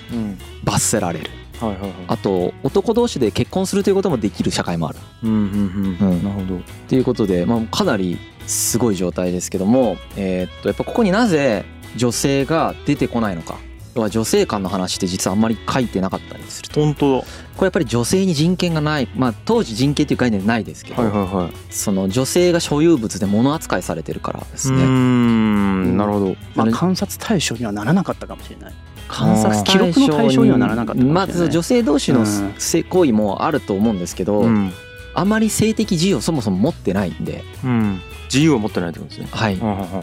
[0.64, 1.30] 罰せられる。
[1.60, 1.90] はいはいはい。
[2.06, 4.98] あと男同士で結婚するということもできる社会もある。
[5.24, 6.20] うんうんううん。
[6.20, 6.60] んなるほど。
[6.88, 11.64] ということで、まあ、かなりすごい状態ですけども、えーっとやっぱここになぜ
[11.96, 13.58] 女性が出てこないのか。
[13.94, 16.80] 要は女性間の話って実はあんまり書いてなかったりすると。
[16.80, 17.26] 本当こ
[17.62, 19.08] れやっぱり女性に人権がない。
[19.16, 21.52] まあ当時人権っていう概念ないですけど、だはいはいはい。
[21.70, 24.84] その女性が所有物で物扱いされてるからですね。
[24.86, 25.96] ん。
[25.96, 26.36] なるほど。
[26.54, 28.74] まあ、観察対象にはならなかったかもしれない。
[29.08, 31.26] 観察記録の対象にはならなかったかもしれない。
[31.26, 32.54] まず女性同士のうん。
[32.58, 34.72] 性行為もあると思うんですけど、うん。
[35.14, 38.00] あまり性的自由をそもそも持ってないんで、うん
[38.32, 39.28] 自由を持ってないってことですね。
[39.30, 39.58] はい、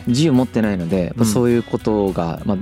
[0.07, 2.57] 自由持ってないのでやっぱそういうことが、まあ、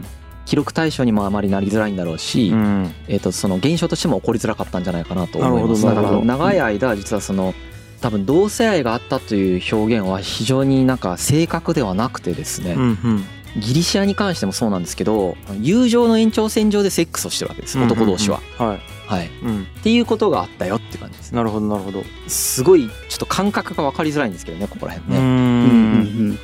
[0.45, 2.93] 記録対象にもあまりなりづらいんだろうし、うん。
[3.07, 5.83] えー、とその現象としても起こりづらかったんじゃないかなと思います。
[5.83, 7.53] だから長い間実はその
[8.01, 13.23] 多分同性愛があったという表現は非常になんか正確ではなくてですね、うんうん。
[13.57, 18.41] ギリシアに関してもそうなんですけど友情の延長線上でセックスをしてるわけです男同士は。
[18.57, 19.67] はいはい、っうん。
[19.83, 21.37] ていうことがあったよって感じですね。
[21.37, 22.03] なるほどなるほど。
[22.27, 25.19] すごいちょっと感覚が分かりづらいんですけどねここら辺ね。
[25.19, 26.39] ううんうんん。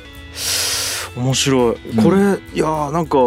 [1.16, 1.76] 面白い。
[2.02, 2.16] これ、
[2.54, 3.18] いやーなんか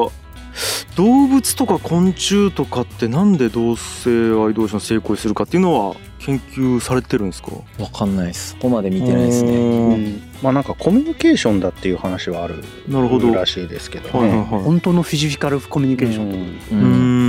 [0.95, 7.51] 動物とか昆虫とかってなんで同性愛同士の性行為するかっていうのは研究されてるんですか？
[7.77, 8.51] 分かんないです。
[8.51, 9.49] そこまで見てないですね。
[9.51, 10.21] うねん。
[10.41, 13.33] まあなんかコミュニケーションだっていう話はあるなるほど。
[13.33, 14.19] らしいですけどね。
[14.19, 14.47] はいはいはい。
[14.63, 16.25] 本当のフィジカルコミュニケーション。
[16.31, 16.31] う
[16.71, 17.21] うん。
[17.23, 17.24] ん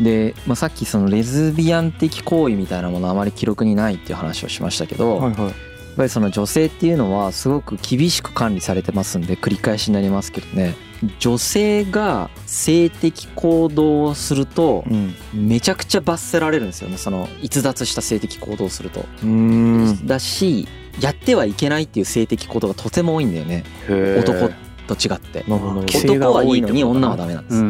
[0.00, 5.32] で、まあ、さっきそのレズビアン的行為みたいなものあまり記録にないっていう話をしましたけど、やっはい。
[5.46, 10.74] はいぱりその女性っていうのはすごく厳しく管理されてますんで繰り返しになりますけどね。
[11.20, 15.14] 女性が性的行動をするとうん。
[15.34, 16.96] めちゃくちゃ罰せられるんですよね。
[16.96, 19.04] その逸脱した性的行動をすると。
[19.22, 20.06] うん。
[20.06, 20.66] だし
[21.00, 23.64] やってはいけないっていう性的行動がとても多いんだよね。
[23.88, 24.48] 男
[24.86, 25.44] と違って。
[25.48, 27.62] 男はいいのに女はダメなんです。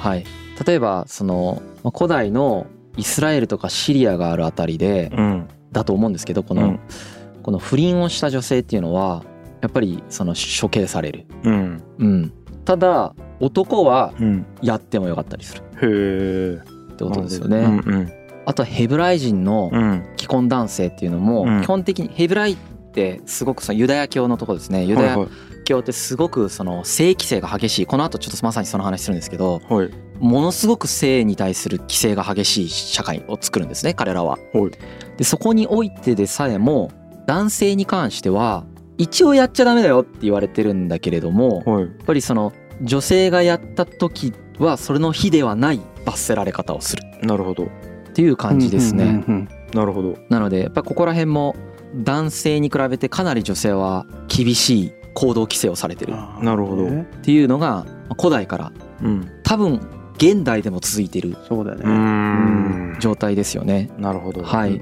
[0.00, 0.24] はい、
[0.66, 2.66] 例えばそのまあ古代の
[2.96, 5.48] イスラエルとかシリアがあるあたりでうん。
[5.72, 6.80] だと思うんですけどこの,、うん。
[7.42, 9.22] この不倫をした女性っていうのは
[9.60, 11.82] やっぱりその処刑される、うん。
[11.98, 12.32] うん、
[12.64, 14.46] ただ男はうん。
[14.62, 15.62] やってもよかったりする。
[15.62, 17.58] へえってことですよね。
[17.58, 18.12] うんうん。
[18.46, 20.04] あとはヘブライ人のうん。
[20.16, 21.62] 既婚男性っていうのもうん。
[21.62, 22.56] 基本的にヘブライっ
[22.92, 24.84] てすごくそのユダヤ教のところですね。
[24.84, 25.16] ユダヤ
[25.64, 27.86] 教ってすごくその性規制が激しい。
[27.86, 34.38] この後ちょっとまさにその話するんですけどはいものすごく性に対する規制が激しい社会を作るんですね彼らは。
[34.52, 34.70] はい。
[35.16, 36.90] でそこにおいてでさえも
[37.26, 38.64] 男性に関しては
[38.96, 42.52] 一応やっちゃダメだよって言われてるんだけれどもやっはいぱりその
[42.82, 47.02] 女性がやった時はそれの非ではない罰せられ方をする。
[47.22, 47.64] なるほど。
[47.64, 47.68] っ
[48.14, 49.04] ていう感じですね。
[49.04, 50.16] うんうんうんなるほど。
[50.30, 51.54] なのでやっぱここら辺も
[51.94, 56.14] 男性に比べてかなり女性は厳しい行動規制をされてる。
[56.40, 56.84] なるほど。
[56.84, 59.30] ねっていうのがまあ古代からうん。
[59.44, 59.80] 多分
[60.18, 62.94] 現代でも続いているそうだよね。
[62.96, 63.88] う状態ですよね。
[63.98, 64.42] なるほど。
[64.42, 64.80] はい。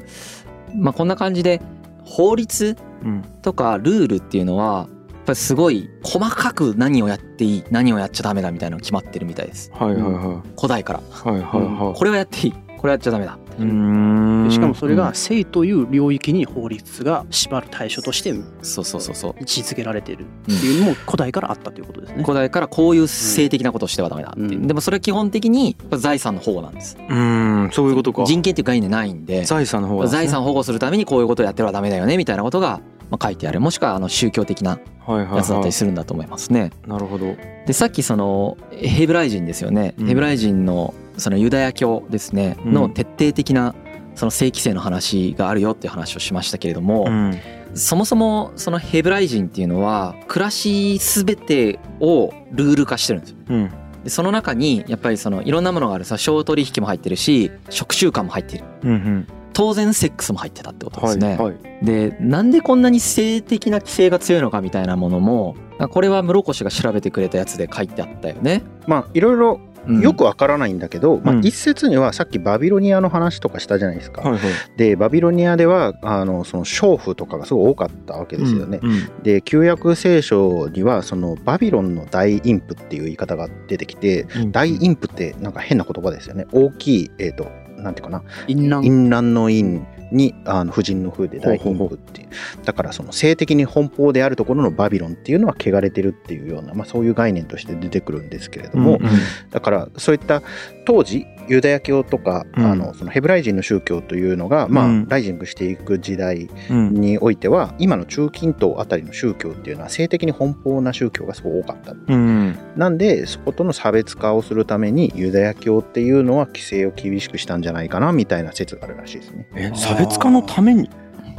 [0.74, 1.60] まあこんな感じで
[2.04, 3.22] 法律うん。
[3.42, 9.70] とかルールっていうのはやっぱりすごい細かく何をやっていい何をやっちゃダメだみたいなのが決まってるみたいです。
[9.74, 11.00] はいはいは古代から。
[11.00, 11.42] いはいはい。
[11.42, 12.54] はいこれはやっていい。
[12.78, 19.34] これやっちゃダメだしかもそれが性という領域に法律が縛る対象としてそうそうそうそう。
[19.38, 22.22] 位置づけられているっていうのも古代からあったということですね。
[22.22, 24.66] 古代からこういう性的なことをしてはダメだっていう、うん。
[24.66, 26.96] でもそれは基本的に財産の保護なんです。
[26.98, 27.70] うーん。
[27.72, 28.24] そういうことか。
[28.24, 29.44] 人権っていう概念ないんで。
[29.44, 36.70] 財産の方が財産を保護するためにこういうことをやってはダメだよねみたいなことがまあ書いてあるもしくはあの宗教的なはいはいやつだったはいりするんだと思いますね。
[36.86, 37.36] なるほど。
[37.66, 40.06] でさっきそのヘブライ人ですよね、うん。
[40.06, 42.56] ヘブライ人のそのユダヤ教ですね。
[42.64, 42.72] うん。
[42.72, 43.74] の徹底的な
[44.14, 47.38] その性規制の話があるよっていう話をしましたけれども、うん。
[47.74, 53.36] そもそもそのヘブライ人っていうのは暮らし全てをルール化してるんですよ。
[53.48, 53.70] うん。
[54.02, 56.04] でその中にやっぱりそのいろんなものがある。
[56.04, 58.64] さ商取引も入ってるし食習慣も入っている。
[58.82, 61.28] うんうん当然セックスも入ってたってことですね。
[61.28, 65.56] はいはいでなんでこんなに性的な規制が強いのかみたいなものも
[65.90, 68.62] これは室越が調べてくれたやつで書いてあったよね。
[68.86, 74.22] まあいろいろうんよくわからないんだけど、まあうん一説にはさっきバビロニアの話とかしたじゃないですか。
[74.22, 74.40] はいはい
[74.76, 78.80] でバビロニアではあのその娼婦とかがすごい多かったわけですよね。
[78.82, 88.22] うんで旧約聖書にはそのバビロンの大インプっていう言い方が出てきてうん大インプってなんか変な言葉ですよね大きいえっ、となんていうかな。
[88.48, 88.82] 淫乱。
[88.82, 92.28] 淫乱の淫にあの婦人の風で大貧婦っていう
[92.64, 99.10] だからその性的に奔放であるところのバビロンっていうのは汚れてるっていうような、まあ、そういう概念として出てくるんですけれども、うんうん。
[99.50, 100.42] だからそういった
[100.86, 102.64] 当時ユダヤ教とか、うん。
[102.64, 105.08] あのそのヘブライ人の宗教というのが、まあうん。
[105.08, 111.92] ライジングしていく時代うんにおいては今の中近東あたりの宗教っていうのは性的に奔放な宗教がすごい多かった。
[111.92, 112.58] うん。
[112.76, 119.48] なんでそことの差別化をするためにユダヤ教っていうのは規制を厳しくしたんじゃないかなみたいな説があるらしいですね。
[119.54, 120.88] え差別化のために？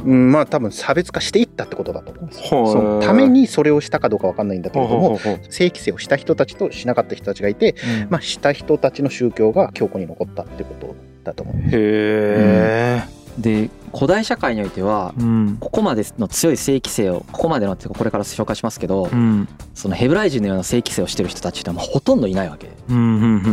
[0.04, 2.54] うん、まあ多分差別化していったってことだと思います。
[2.54, 7.74] はあそのためにそれをしたかどうかわかんないんだけれどもほうほうほう性規制をした人たちとしなかった人たちがいて、
[8.10, 11.56] まあ、した人たちの宗教が強固に残ったってことだと思う。
[11.56, 15.56] へえで古代社会においてはうん。
[15.60, 19.48] ここまでの強い性規制をここまでのってかこれから紹介しますけどうん。
[19.74, 22.68] そのヘブライ人のような性規制をしてる人たちってのはほとんどいないわけ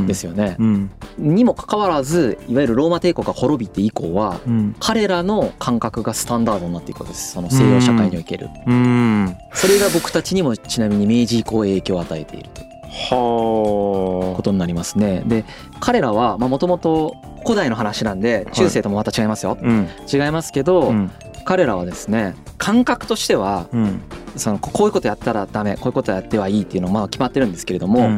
[0.07, 0.57] ですよね。
[0.59, 0.91] うん。
[1.17, 4.75] にもかかわらずいわゆるローマ帝国が滅びて以降はうん。
[4.79, 7.33] 彼彼らの感覚がスタンダードになっていくわけです。
[7.33, 8.49] その西洋社会における。
[8.65, 9.35] うん。
[9.53, 12.61] それが僕たちにもちなみに明治以降影響を与えていると
[13.09, 15.23] ことになりますね。
[15.25, 15.45] で
[15.79, 19.87] 彼らはもともと古代の話なんで中世ともまた違いますよ、あうん。
[20.11, 21.11] 違いますけど、うん。
[21.45, 24.01] 彼らはですね感覚としてはうん。
[24.35, 28.09] そのここういうことやったらダメこういうことやってはいいっていうのはまあ決まってるんですけれども、や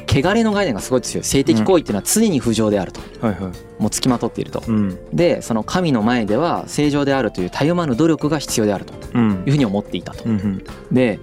[0.00, 1.24] っぱ汚れの概念がすごい強い。
[1.24, 3.52] 性的行為っていうのは常に不浄であると、はいはい。
[3.82, 4.62] もうつきまとっていると。
[4.66, 4.98] うん。
[5.12, 9.42] でその神の前では正常であるというたゆまぬ努力が必要であるとうん。
[9.44, 10.24] いうふうに思っていたと。
[10.24, 10.64] うんうん。
[10.92, 11.18] で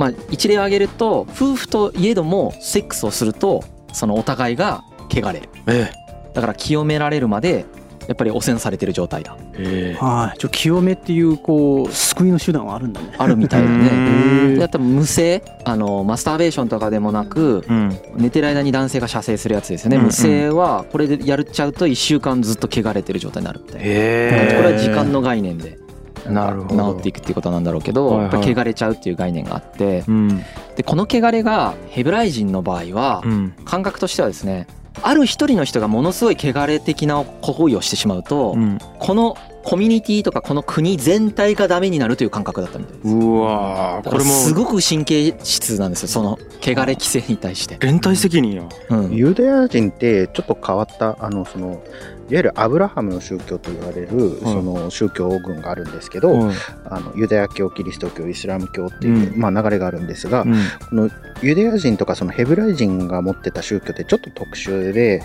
[0.00, 5.48] まあ一例を挙げると夫婦といえどもセックスをするとそのお互いが汚れる。
[5.66, 5.92] え
[6.32, 7.66] だから清められるまで
[8.08, 9.36] やっぱり汚染されてる状態だ。
[9.58, 13.14] えはい、ちょ清めっていうこう救いの手段はあるんだね。
[13.18, 14.58] あるみたいだうねん。
[14.58, 17.94] であと無性あのマスターベーションとかでもなくうん。
[18.16, 19.96] 寝てる間に男性が射精するやつですよね。
[19.96, 20.06] うんうん。
[20.06, 23.82] 無性はこれでやっちゃうと1週間ずっと汚れてる状態になるみたいな。
[23.82, 24.54] へえ。
[24.56, 25.78] これは時間の概念で
[26.26, 26.94] なるほど。
[26.94, 28.22] 治っていくっていうことなんだろうけどはいはい。
[28.24, 30.44] やっぱり汚れちゃうっていう概念があってうん。
[30.76, 33.54] でこの汚れがヘブライ人の場合はうん。
[33.64, 34.66] 感覚としてはですね
[35.02, 38.78] ある一人の人がものすごい汚れ的な行為をしてしまうとうん。
[38.98, 51.82] このコミュニティとかこの国全体がダメになるという感覚だったみたいですうわこれもすごく神経質なんですよその汚れ規制に対して、連帯責任やうん、ユダヤ人ってちょっと変わったあのその
[52.30, 54.08] いわゆるアブラハムの宗教と言われる
[54.42, 56.52] その宗教群があるんですけど、うん。
[56.84, 60.52] あのユダヤ教キリスト教イスラム教っていう、うまあ、流れがあるんですが、うん。
[60.52, 61.10] この
[61.42, 65.22] ユダヤ人とかそのヘブライ人が持ってた宗教ってちょっと特殊で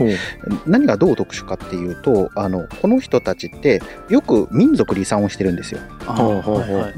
[0.66, 5.82] 何がどう特殊かっていうとあのこの人たちってよく民族離散をしてるんですよ。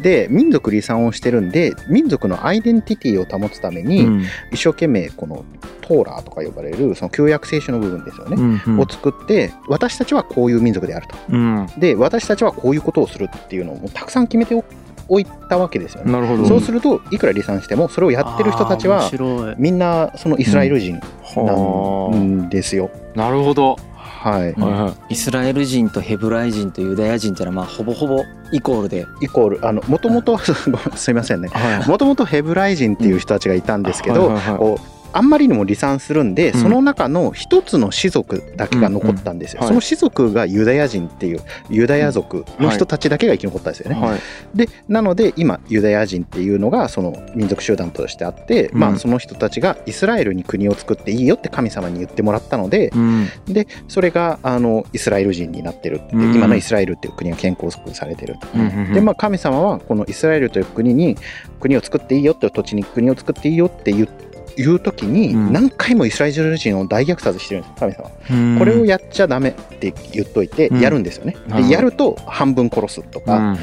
[0.02, 4.26] で民族離散をしてるんで民族のアイデンティティを保つために、うん。
[4.52, 5.44] 一生懸命この
[5.88, 8.36] トーラーとか呼ばれるその旧約聖書の部分ですよね、
[8.68, 11.16] うんを作って私たちはこういう民族であると。
[11.30, 11.68] うん。
[11.78, 14.64] で私たちはこういうことをするっていうのをたくさん決めてお
[15.10, 16.46] おいたわけですよね、なるほど。
[16.46, 19.10] そうするといくら離散してもそれをやってる人たちは
[19.58, 23.78] みんなそのイスラエル人はなんですよ、あなるほど。
[23.96, 24.42] はい。
[24.42, 29.06] はいはイスラエル人とヘブライ人とユダヤ人っていうのはまあほぼほぼイコールで。
[29.22, 31.48] イコールあのもともとすいませんね。
[31.48, 31.88] いはい。
[31.88, 34.58] もともとヘブライ人っていう人たちがいたんですけど、はいはいはい。
[34.58, 36.62] こうあんまりにも離散するんで、うん。
[36.62, 39.66] その中の一つの氏族だけが残ったんですよ、うん。
[39.66, 44.20] うんその氏族がユダヤ人っていうユダヤ族の人たちだけが生き残ったんですよね、はい。
[44.54, 48.80] でなので今ユダヤ人っていうのがその民族集団としてあって、うん。
[48.80, 53.28] まあその人たちがイスラエルに国を作っていいよって神様に言ってもらったので、うん。
[53.48, 56.36] でそれがあのイスラエル人になってるって、うん。
[56.36, 61.18] 今のイスラエルっていう国が建国されてる、うんでまあ神様はこのイスラエルという国に
[61.60, 64.27] 国を作っていいよって土地に国を作っていいよって言う
[64.58, 65.54] 言う時にうん。
[65.54, 68.60] 何回もイスラエル人を大虐殺してるんです神様。
[68.60, 70.82] これをやっちゃダメって言っといてうん。
[70.82, 73.56] やるんですよね、でやると半分殺すとか、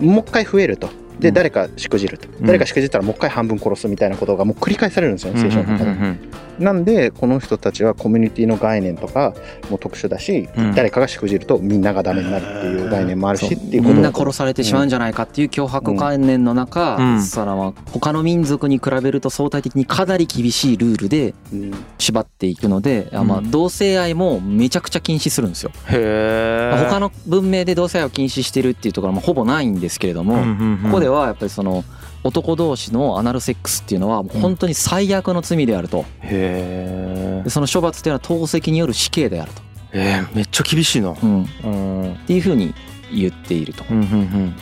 [0.00, 0.88] もう一回増えると。
[1.20, 1.34] でうん。
[1.34, 2.46] 誰かしくじると、うん。
[2.46, 6.27] 誰かしくじったらもう一回半分殺すみたいなことがもう繰り返されるんですよね聖書の中で、うん
[6.58, 9.34] なんでこの人たちはコミュニティの概念とか
[9.70, 10.74] も特殊だし、うん。
[10.74, 13.94] 誰かがしくじるとみんながダメになるっていう概念もあるしそうっていうこと。
[13.94, 17.22] みんな殺されてしまうんじゃないかっていう脅迫観念の中、うん。
[17.22, 23.50] その他の民族に比べると相対的にかなり厳しいルールでうん縛っていくので、あまあうん。
[23.50, 25.72] 同性愛もめちゃくちゃ禁止するんですよ。
[25.90, 30.36] へえ他の文明で同性愛を禁止してるっていうところもほぼないんですけれども、
[30.84, 31.84] ここでははやっぱりその
[32.28, 36.04] 男同士のアナルセックスっていうのは本当に最悪の罪であると。
[36.20, 41.08] へでその処罰っていうのは透析による死刑であると、えめっちゃ厳しいな。
[41.10, 42.02] うん、っうん。
[42.02, 42.74] うんていうふうに
[43.12, 43.84] 言っていると。
[43.90, 44.54] うん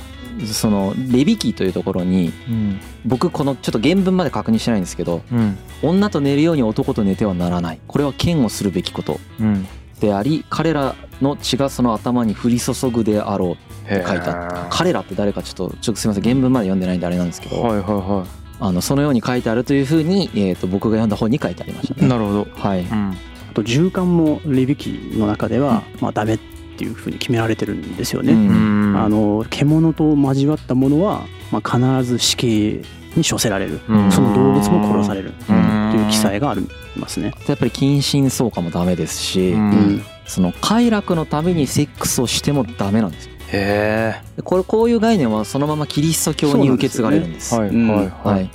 [0.45, 2.81] そのレビキというところにうん。
[3.05, 5.57] 僕このちょっと原文まで確認してないんですけどうん。
[5.83, 7.81] 女と寝るように男と寝てはならない。
[7.87, 9.19] これは嫌悪するべきこと。
[9.41, 9.67] うん
[10.01, 16.23] であり彼らの血がその頭に降り注ぐであろう書い書いてあ彼らって誰かちょっとちょっとすみません。
[16.23, 18.27] 原文まで読んでないんであれなんですけど、はいは
[18.59, 22.07] あのそのように書いてあるというふうに、えー、と僕が読んだ本に書いてありましたね。
[22.07, 22.47] いはいなるほど。
[22.55, 23.11] はい、うん。
[23.51, 26.39] あと循環もレビキの中では、まあダメっ
[26.79, 28.33] ていうふうに決められてるんですよね。
[28.33, 28.95] うん。
[28.97, 32.83] あの獣と交わったものは、まあ、必ず死刑
[33.15, 34.13] に処せられる、うん。
[34.13, 35.33] その動物も殺される。
[35.47, 35.66] とうん
[35.97, 36.67] いう記載があり
[36.97, 37.33] ますね。
[37.47, 39.71] やっぱり近親相関もダメですし、うん。
[39.71, 43.35] うんその快楽のためにセックスをしてもダメなんですよ。
[43.53, 47.55] へでこれこういう概念はそのままキリスト教に受け継がれるんです。
[47.55, 48.07] えはいうんはい。
[48.07, 48.45] ははい。
[48.47, 48.51] い、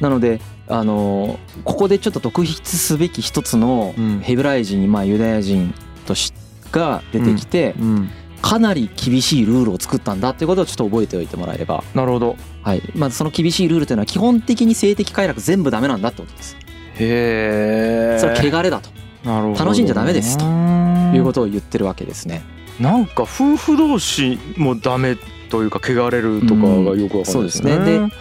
[0.00, 4.20] なのであのここでちょっと特筆すべき一つのうん。
[4.20, 5.74] ヘブライ人、まあ、ユダヤ人
[6.06, 6.32] とし
[6.72, 8.10] が出てきて、うん
[8.42, 12.36] かなり厳しいルールを作ったんだっていうことをちょっと覚えておいてもらえれば、なるほど。
[12.62, 12.82] はい。
[12.94, 16.56] まずその厳しいルールというのは基本的に性的快楽全部ダメなんだってことです。
[16.98, 18.18] へえ。
[18.18, 18.90] それは汚れだと。
[19.24, 20.44] なるほど楽しんじゃダメですと。
[20.44, 20.66] うん
[21.14, 22.42] いうことを言ってるわけですね。
[22.80, 25.16] なんか夫婦同士もダメ
[25.50, 27.72] というか汚れるとかがよくわかんないですね。
[27.74, 28.08] そうですね。
[28.08, 28.14] で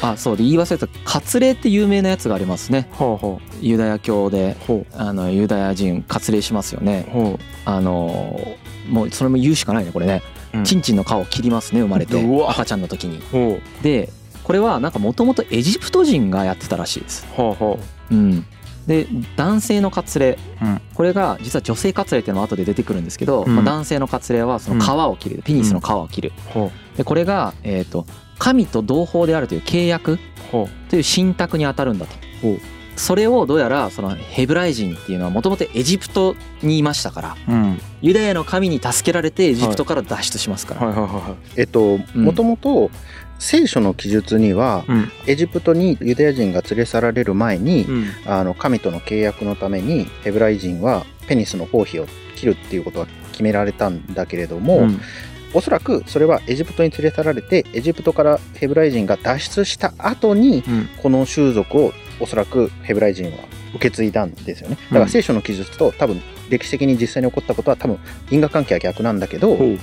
[0.00, 0.36] あそう。
[0.36, 2.88] で言い忘れた割礼って有名なやつがありますね。
[2.92, 4.56] はあはユダヤ教で
[4.94, 7.06] あのユダヤ人割礼しますよね。
[7.08, 7.12] う。
[7.12, 8.38] ほあの
[8.88, 10.22] もうそれも言うしかないねこれね、
[10.54, 10.64] うん。
[10.64, 12.16] チンチンの皮を切りますね生まれて
[12.48, 13.18] 赤ちゃんの時に。
[13.18, 13.22] う。
[13.30, 14.10] ほで
[14.42, 17.26] これはなんかもともとエジプト人がやってたらしいです。
[17.36, 17.78] うはあは
[18.10, 18.46] うん。
[18.86, 20.80] で男性の割礼、うん。
[20.94, 23.54] これが実は女性割礼っていうのは後で出てくるんですけど、うん。
[23.54, 26.32] まあ、男性の割礼はその皮を切る、ペニスの皮を切る。
[26.48, 28.06] あほでこれが、えー、と
[28.38, 30.18] 神と同胞であるという契約う。
[30.50, 32.12] ほという信託に当たるんだと。
[32.40, 37.80] ほうそれをどうやらそのヘブライ人っていうのはもともとエジプトにいましたからううん。
[38.02, 40.94] ユダヤの神に助けられてエジプトから脱出しますから、はい。
[40.94, 41.02] はい。
[41.06, 42.24] はえっとうん。
[42.24, 42.90] もともと
[43.38, 45.12] 聖書の記述には、いうん。
[45.26, 48.06] エジプトにユダヤ人が連れ去られる前に、うん。
[48.26, 55.00] あの神との契約のためにヘブライ人はペニスの包皮を切るっていうことは決められたんだけれども、うん。
[55.54, 60.88] おそらくそれはエジプトに連れ去られてエジプトからヘブライ人が脱出した後にうん。
[61.02, 63.38] この習俗をおそらくヘブライ人は
[63.74, 64.76] 受け継いだんですよね。
[64.90, 67.98] だから聖書の記述と多分歴史的に実際に起こったことは多分
[68.30, 69.78] 因果関係は逆なんだけど、ほう。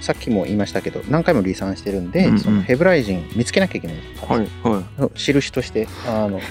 [0.00, 2.40] さっきも言いましたけど何回も離散してるんで、うんうん。
[2.40, 6.42] そのヘブライ人見つけなきゃいけない、はいは印としてあの い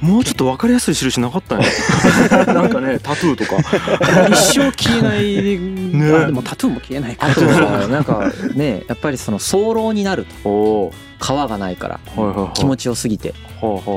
[0.00, 1.66] もうちょっとわかりやすい印なかったんや
[2.54, 3.56] なんかねタトゥーとか。
[4.30, 6.12] 一生消えない、ね。
[6.12, 7.26] あでもタトゥーも消えないか。
[7.26, 12.00] あとはなんかねやっぱりその早漏になると皮がないから
[12.54, 13.34] 気持ちよすぎて。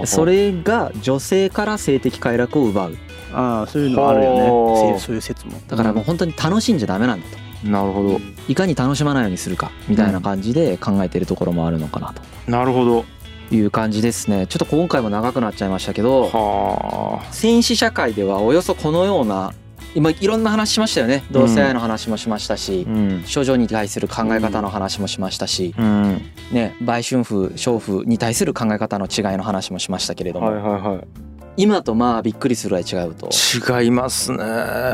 [0.05, 2.97] それが女性から性的快楽を奪う。
[3.33, 5.53] ああそういうのあるよはあねせそういう説も。
[5.67, 7.27] だからもう本当に楽しんじゃダメなんだ
[7.63, 7.67] と。
[7.67, 8.19] なるほど。
[8.47, 12.21] いかに楽しまないようにするかみたいな感じで考えてるところもあるのかなと。
[12.51, 13.05] なるほど。
[13.51, 14.47] いう感じですね。
[14.47, 17.27] ちょっと今回も長くなっちゃいましたけどはあ。
[17.31, 19.53] 戦士社会ではおよそこのような
[19.95, 21.23] 今いろんな話しましたよね。
[21.31, 23.23] 同性愛の話もしましたし、うん。
[23.33, 26.21] 処女に対する考え方の話もしましたし、うん。
[26.51, 33.29] ね、売春婦娼婦に対する考え方の違いの話もしましたけれども、はいはいはい今とまあびっくりするぐらい違うと。
[33.29, 34.37] 違いますね。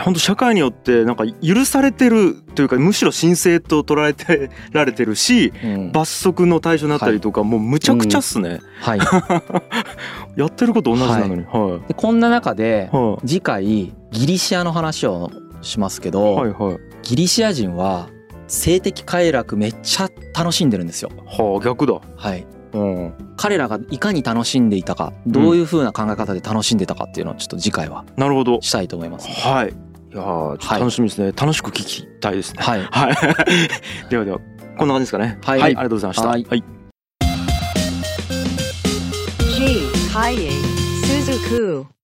[0.03, 5.91] 本当社会によってなんか許されてるというかむしろ神聖と捉えてられてるしうん。
[5.91, 8.99] 罰則の対象になったりとか、もうむちゃくちゃっすね、はい、
[10.35, 11.43] やってること同じなのに。
[11.43, 11.87] はい。
[11.87, 15.31] でこんな中では次回ギリシアの話を
[15.61, 16.77] しますけいど、はいはい。
[17.03, 18.09] ギリシア人は
[18.47, 21.09] 性的快楽めっちゃ楽しんでるんですよ。
[21.25, 22.01] はあ逆だ。
[22.15, 28.61] はい、うん彼らがいかに楽しんでいたかどういう風な考え方で楽しんでたかっていうのをちょっと次回はなるほど。
[28.61, 29.27] したいと思います。
[29.27, 29.69] はい。
[29.69, 29.71] い
[30.15, 32.63] やーちょっと楽しみですね、楽しく聞きたいですね。
[32.63, 33.15] はい、はい。
[34.09, 34.39] ではでは
[34.77, 35.37] こんな感じですかね。
[35.43, 35.61] はい。
[35.61, 36.27] ありがとうございました。
[36.27, 36.45] はい。
[36.49, 36.63] はい。
[39.55, 39.89] G.
[40.11, 40.49] Kaye
[41.03, 41.98] Suzuku.